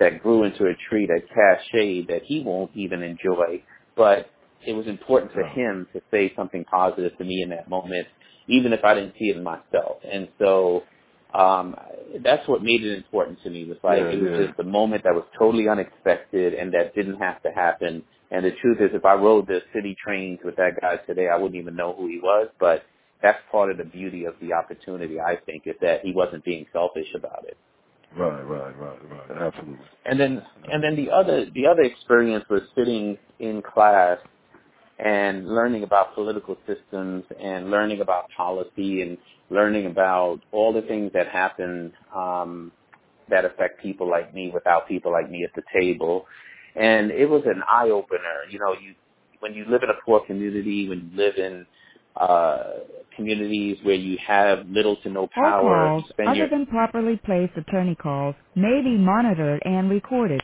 that 0.00 0.22
grew 0.22 0.44
into 0.44 0.64
a 0.66 0.74
tree 0.88 1.06
that 1.06 1.28
cast 1.28 1.70
shade 1.72 2.08
that 2.08 2.22
he 2.24 2.42
won't 2.42 2.70
even 2.74 3.02
enjoy, 3.02 3.62
but 3.96 4.30
it 4.66 4.72
was 4.74 4.86
important 4.86 5.32
for 5.32 5.42
Yeah. 5.42 5.54
him 5.54 5.88
to 5.92 6.02
say 6.10 6.32
something 6.36 6.64
positive 6.66 7.16
to 7.18 7.24
me 7.24 7.42
in 7.42 7.50
that 7.50 7.68
moment, 7.68 8.08
even 8.48 8.72
if 8.72 8.84
I 8.84 8.94
didn't 8.94 9.14
see 9.18 9.30
it 9.30 9.36
in 9.36 9.44
myself. 9.44 9.98
And 10.04 10.28
so 10.38 10.84
um 11.34 11.76
that's 12.24 12.46
what 12.48 12.62
made 12.62 12.84
it 12.84 12.96
important 12.96 13.42
to 13.44 13.50
me. 13.50 13.64
Was 13.66 13.78
like 13.84 13.98
Yeah, 14.00 14.06
it 14.10 14.22
was 14.22 14.32
yeah. 14.40 14.46
just 14.48 14.60
a 14.60 14.64
moment 14.64 15.04
that 15.04 15.14
was 15.14 15.24
totally 15.38 15.68
unexpected 15.68 16.54
and 16.54 16.72
that 16.74 16.94
didn't 16.94 17.18
have 17.18 17.42
to 17.42 17.50
happen. 17.50 18.02
And 18.30 18.44
the 18.44 18.52
truth 18.62 18.78
is 18.80 18.90
if 18.94 19.04
I 19.04 19.14
rode 19.14 19.46
the 19.48 19.60
city 19.74 19.96
trains 20.04 20.40
with 20.44 20.56
that 20.56 20.80
guy 20.80 20.96
today 21.06 21.28
I 21.32 21.36
wouldn't 21.36 21.60
even 21.60 21.76
know 21.76 21.94
who 21.94 22.08
he 22.08 22.20
was, 22.22 22.48
but 22.60 22.84
that's 23.22 23.38
part 23.52 23.70
of 23.70 23.78
the 23.78 23.84
beauty 23.84 24.24
of 24.26 24.34
the 24.40 24.52
opportunity, 24.54 25.20
I 25.20 25.36
think, 25.46 25.64
is 25.66 25.76
that 25.82 26.02
he 26.04 26.12
wasn't 26.12 26.44
being 26.44 26.66
selfish 26.72 27.08
about 27.14 27.44
it. 27.46 27.56
Right, 28.16 28.42
right, 28.42 28.78
right, 28.78 28.98
right. 29.10 29.42
Absolutely. 29.42 29.86
And 30.06 30.20
then, 30.20 30.42
and 30.72 30.82
then 30.84 30.96
the 30.96 31.10
other, 31.12 31.46
the 31.54 31.66
other 31.66 31.82
experience 31.82 32.44
was 32.50 32.62
sitting 32.76 33.18
in 33.40 33.62
class 33.62 34.18
and 35.04 35.48
learning 35.48 35.82
about 35.84 36.14
political 36.14 36.56
systems 36.66 37.24
and 37.40 37.70
learning 37.70 38.00
about 38.00 38.26
policy 38.36 39.02
and 39.02 39.18
learning 39.50 39.86
about 39.86 40.40
all 40.52 40.72
the 40.72 40.82
things 40.82 41.10
that 41.14 41.28
happen 41.28 41.92
um, 42.14 42.72
that 43.30 43.44
affect 43.44 43.82
people 43.82 44.08
like 44.10 44.34
me 44.34 44.50
without 44.52 44.88
people 44.88 45.12
like 45.12 45.30
me 45.30 45.44
at 45.44 45.50
the 45.54 45.62
table. 45.72 46.26
And 46.76 47.10
it 47.10 47.28
was 47.28 47.42
an 47.46 47.62
eye 47.70 47.90
opener. 47.90 48.44
You 48.50 48.58
know, 48.58 48.72
you 48.72 48.94
when 49.40 49.54
you 49.54 49.64
live 49.68 49.82
in 49.82 49.90
a 49.90 50.04
poor 50.04 50.20
community, 50.26 50.88
when 50.88 51.10
you 51.10 51.16
live 51.16 51.36
in 51.36 51.66
uh, 52.16 52.64
communities 53.16 53.78
where 53.82 53.94
you 53.94 54.18
have 54.26 54.66
little 54.68 54.96
to 54.96 55.08
no 55.10 55.22
All 55.22 55.28
power, 55.28 55.88
calls, 55.88 56.04
spend 56.10 56.28
other 56.28 56.38
your 56.38 56.48
than 56.48 56.66
properly 56.66 57.20
placed 57.24 57.56
attorney 57.56 57.94
calls, 57.94 58.34
may 58.54 58.80
be 58.82 58.96
monitored 58.96 59.62
and 59.64 59.90
recorded. 59.90 60.42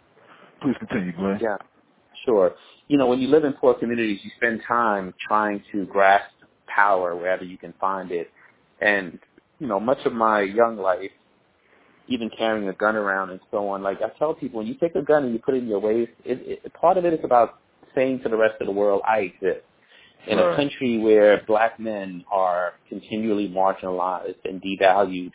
Please 0.62 0.76
continue, 0.78 1.12
Glenn. 1.16 1.38
Yeah, 1.40 1.56
sure. 2.26 2.54
You 2.88 2.98
know, 2.98 3.06
when 3.06 3.20
you 3.20 3.28
live 3.28 3.44
in 3.44 3.54
poor 3.54 3.74
communities, 3.74 4.20
you 4.22 4.30
spend 4.36 4.60
time 4.68 5.14
trying 5.26 5.62
to 5.72 5.86
grasp 5.86 6.30
power 6.66 7.16
wherever 7.16 7.44
you 7.44 7.58
can 7.58 7.72
find 7.80 8.10
it. 8.12 8.30
And, 8.80 9.18
you 9.58 9.66
know, 9.66 9.80
much 9.80 9.98
of 10.04 10.12
my 10.12 10.42
young 10.42 10.76
life, 10.76 11.10
even 12.08 12.30
carrying 12.36 12.68
a 12.68 12.72
gun 12.74 12.96
around 12.96 13.30
and 13.30 13.40
so 13.50 13.68
on, 13.68 13.82
like 13.82 13.98
I 14.02 14.10
tell 14.18 14.34
people, 14.34 14.58
when 14.58 14.66
you 14.66 14.74
take 14.74 14.94
a 14.94 15.02
gun 15.02 15.24
and 15.24 15.32
you 15.32 15.40
put 15.40 15.54
it 15.54 15.58
in 15.62 15.68
your 15.68 15.80
waist, 15.80 16.12
it, 16.24 16.60
it, 16.64 16.74
part 16.74 16.98
of 16.98 17.04
it 17.04 17.14
is 17.14 17.20
about 17.24 17.58
saying 17.94 18.20
to 18.22 18.28
the 18.28 18.36
rest 18.36 18.54
of 18.60 18.66
the 18.66 18.72
world, 18.72 19.02
I 19.08 19.20
exist. 19.20 19.64
In 20.28 20.38
Right. 20.38 20.52
a 20.52 20.56
country 20.56 20.98
where 20.98 21.42
black 21.46 21.78
men 21.80 22.24
are 22.30 22.74
continually 22.88 23.48
marginalized 23.48 24.36
and 24.44 24.60
devalued, 24.60 25.32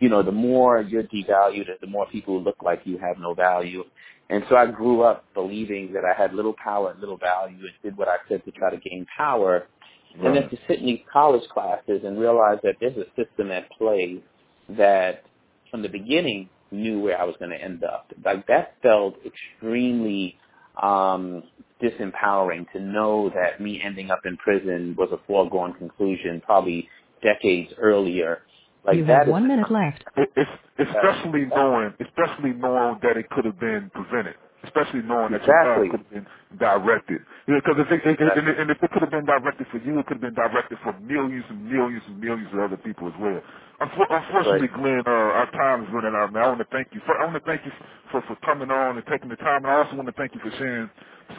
you 0.00 0.08
know, 0.08 0.22
the 0.22 0.32
more 0.32 0.82
you're 0.82 1.04
devalued, 1.04 1.66
the 1.80 1.86
more 1.86 2.06
people 2.06 2.42
look 2.42 2.62
like 2.62 2.82
you 2.84 2.98
have 2.98 3.18
no 3.18 3.34
value. 3.34 3.84
And 4.30 4.44
so 4.48 4.56
I 4.56 4.66
grew 4.66 5.02
up 5.02 5.24
believing 5.34 5.92
that 5.92 6.04
I 6.04 6.20
had 6.20 6.34
little 6.34 6.54
power 6.62 6.90
and 6.90 7.00
little 7.00 7.18
value 7.18 7.58
and 7.58 7.72
did 7.82 7.96
what 7.96 8.08
I 8.08 8.16
could 8.26 8.44
to 8.44 8.50
try 8.52 8.70
to 8.70 8.78
gain 8.78 9.06
power. 9.16 9.66
And 10.14 10.34
then 10.34 10.48
to 10.48 10.56
sit 10.68 10.78
in 10.78 10.86
these 10.86 11.00
college 11.12 11.48
classes 11.52 12.02
and 12.04 12.18
realize 12.18 12.58
that 12.62 12.76
there's 12.80 12.96
a 12.96 13.06
system 13.16 13.50
at 13.50 13.70
play 13.72 14.22
that 14.70 15.24
from 15.70 15.82
the 15.82 15.88
beginning 15.88 16.48
knew 16.70 17.00
where 17.00 17.20
I 17.20 17.24
was 17.24 17.36
going 17.38 17.50
to 17.50 17.60
end 17.60 17.84
up. 17.84 18.12
Like 18.24 18.46
that 18.46 18.74
felt 18.82 19.16
extremely 19.26 20.36
um, 20.82 21.42
disempowering 21.82 22.70
to 22.72 22.80
know 22.80 23.30
that 23.34 23.60
me 23.60 23.80
ending 23.84 24.10
up 24.10 24.20
in 24.24 24.36
prison 24.36 24.94
was 24.98 25.08
a 25.12 25.18
foregone 25.26 25.74
conclusion 25.74 26.40
probably 26.44 26.88
decades 27.22 27.72
earlier. 27.78 28.42
Like 28.84 28.98
you 28.98 29.04
that 29.06 29.20
have 29.20 29.28
is 29.28 29.32
one 29.32 29.48
minute 29.48 29.70
left. 29.70 30.04
It, 30.16 30.30
it's 30.36 30.50
especially 30.80 31.46
knowing, 31.54 31.94
especially 32.00 32.52
knowing 32.54 32.98
that 33.02 33.16
it 33.18 33.30
could 33.30 33.44
have 33.46 33.60
been 33.60 33.90
prevented. 33.94 34.36
Especially 34.64 35.02
knowing 35.02 35.32
that 35.32 35.40
your 35.46 35.56
Exactly. 35.56 35.88
could 35.90 36.00
have 36.04 36.10
been 36.12 36.26
directed. 36.58 37.20
Because 37.48 37.78
if 37.80 37.88
it, 37.92 38.02
it, 38.04 38.20
it, 38.20 38.32
and, 38.36 38.48
and 38.48 38.68
if 38.70 38.78
it 38.82 38.90
could 38.92 39.02
have 39.02 39.10
been 39.14 39.24
directed 39.26 39.66
for 39.72 39.78
you, 39.80 39.98
it 40.00 40.06
could 40.06 40.20
have 40.20 40.26
been 40.28 40.36
directed 40.36 40.78
for 40.84 40.92
millions 41.00 41.46
and 41.48 41.64
millions 41.64 42.04
and 42.08 42.20
millions 42.20 42.50
of 42.52 42.60
other 42.60 42.76
people 42.78 43.08
as 43.08 43.14
well. 43.20 43.40
Unfor- 43.80 44.10
Unfortunately, 44.12 44.68
Glenn, 44.68 45.02
uh, 45.06 45.40
our 45.40 45.50
time 45.52 45.84
is 45.84 45.90
running 45.94 46.12
out. 46.12 46.32
Man, 46.34 46.44
I 46.44 46.48
want 46.48 46.60
to 46.60 46.68
thank 46.72 46.88
you. 46.92 47.00
For, 47.06 47.16
I 47.16 47.24
want 47.30 47.40
to 47.40 47.46
thank 47.48 47.64
you 47.64 47.72
for, 48.12 48.20
for 48.28 48.36
coming 48.44 48.70
on 48.70 48.98
and 48.98 49.06
taking 49.08 49.30
the 49.30 49.38
time. 49.40 49.64
And 49.64 49.72
I 49.72 49.80
also 49.86 49.96
want 49.96 50.08
to 50.12 50.16
thank 50.20 50.34
you 50.36 50.42
for 50.44 50.52
sharing 50.58 50.90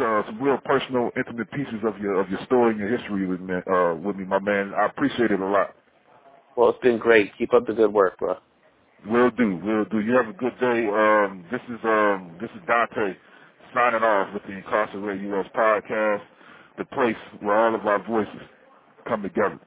uh, 0.02 0.24
some 0.26 0.42
real 0.42 0.58
personal, 0.66 1.12
intimate 1.18 1.52
pieces 1.54 1.86
of 1.86 2.00
your 2.02 2.20
of 2.22 2.30
your 2.32 2.42
story 2.46 2.72
and 2.74 2.80
your 2.82 2.90
history 2.98 3.28
with 3.28 3.42
me, 3.42 3.56
uh, 3.56 3.96
with 4.02 4.18
me, 4.18 4.26
my 4.26 4.40
man. 4.40 4.74
I 4.74 4.88
appreciate 4.88 5.32
it 5.32 5.40
a 5.42 5.46
lot. 5.48 5.76
Well, 6.56 6.70
it's 6.70 6.80
been 6.82 6.98
great. 6.98 7.32
Keep 7.38 7.54
up 7.54 7.68
the 7.68 7.74
good 7.74 7.94
work, 7.94 8.18
bro. 8.20 8.36
Will 9.08 9.30
do, 9.32 9.58
will 9.58 9.86
do. 9.86 10.00
You 10.00 10.14
have 10.16 10.28
a 10.34 10.38
good 10.38 10.58
day. 10.60 10.88
Um, 10.88 11.46
this 11.52 11.62
is 11.70 11.80
um, 11.84 12.38
this 12.42 12.50
is 12.56 12.62
Dante 12.68 13.16
signing 13.74 14.04
off 14.04 14.34
with 14.34 14.44
the 14.44 14.54
Incarcerated 14.54 15.24
U.S. 15.24 15.46
podcast, 15.56 16.22
the 16.78 16.86
place 16.86 17.16
where 17.42 17.56
all 17.56 17.76
of 17.76 17.86
our 17.86 18.04
voices 18.08 18.42
come 19.08 19.22
together. 19.22 19.60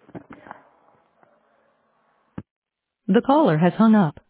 The 3.07 3.23
caller 3.25 3.59
has 3.59 3.73
hung 3.75 3.95
up. 3.95 4.21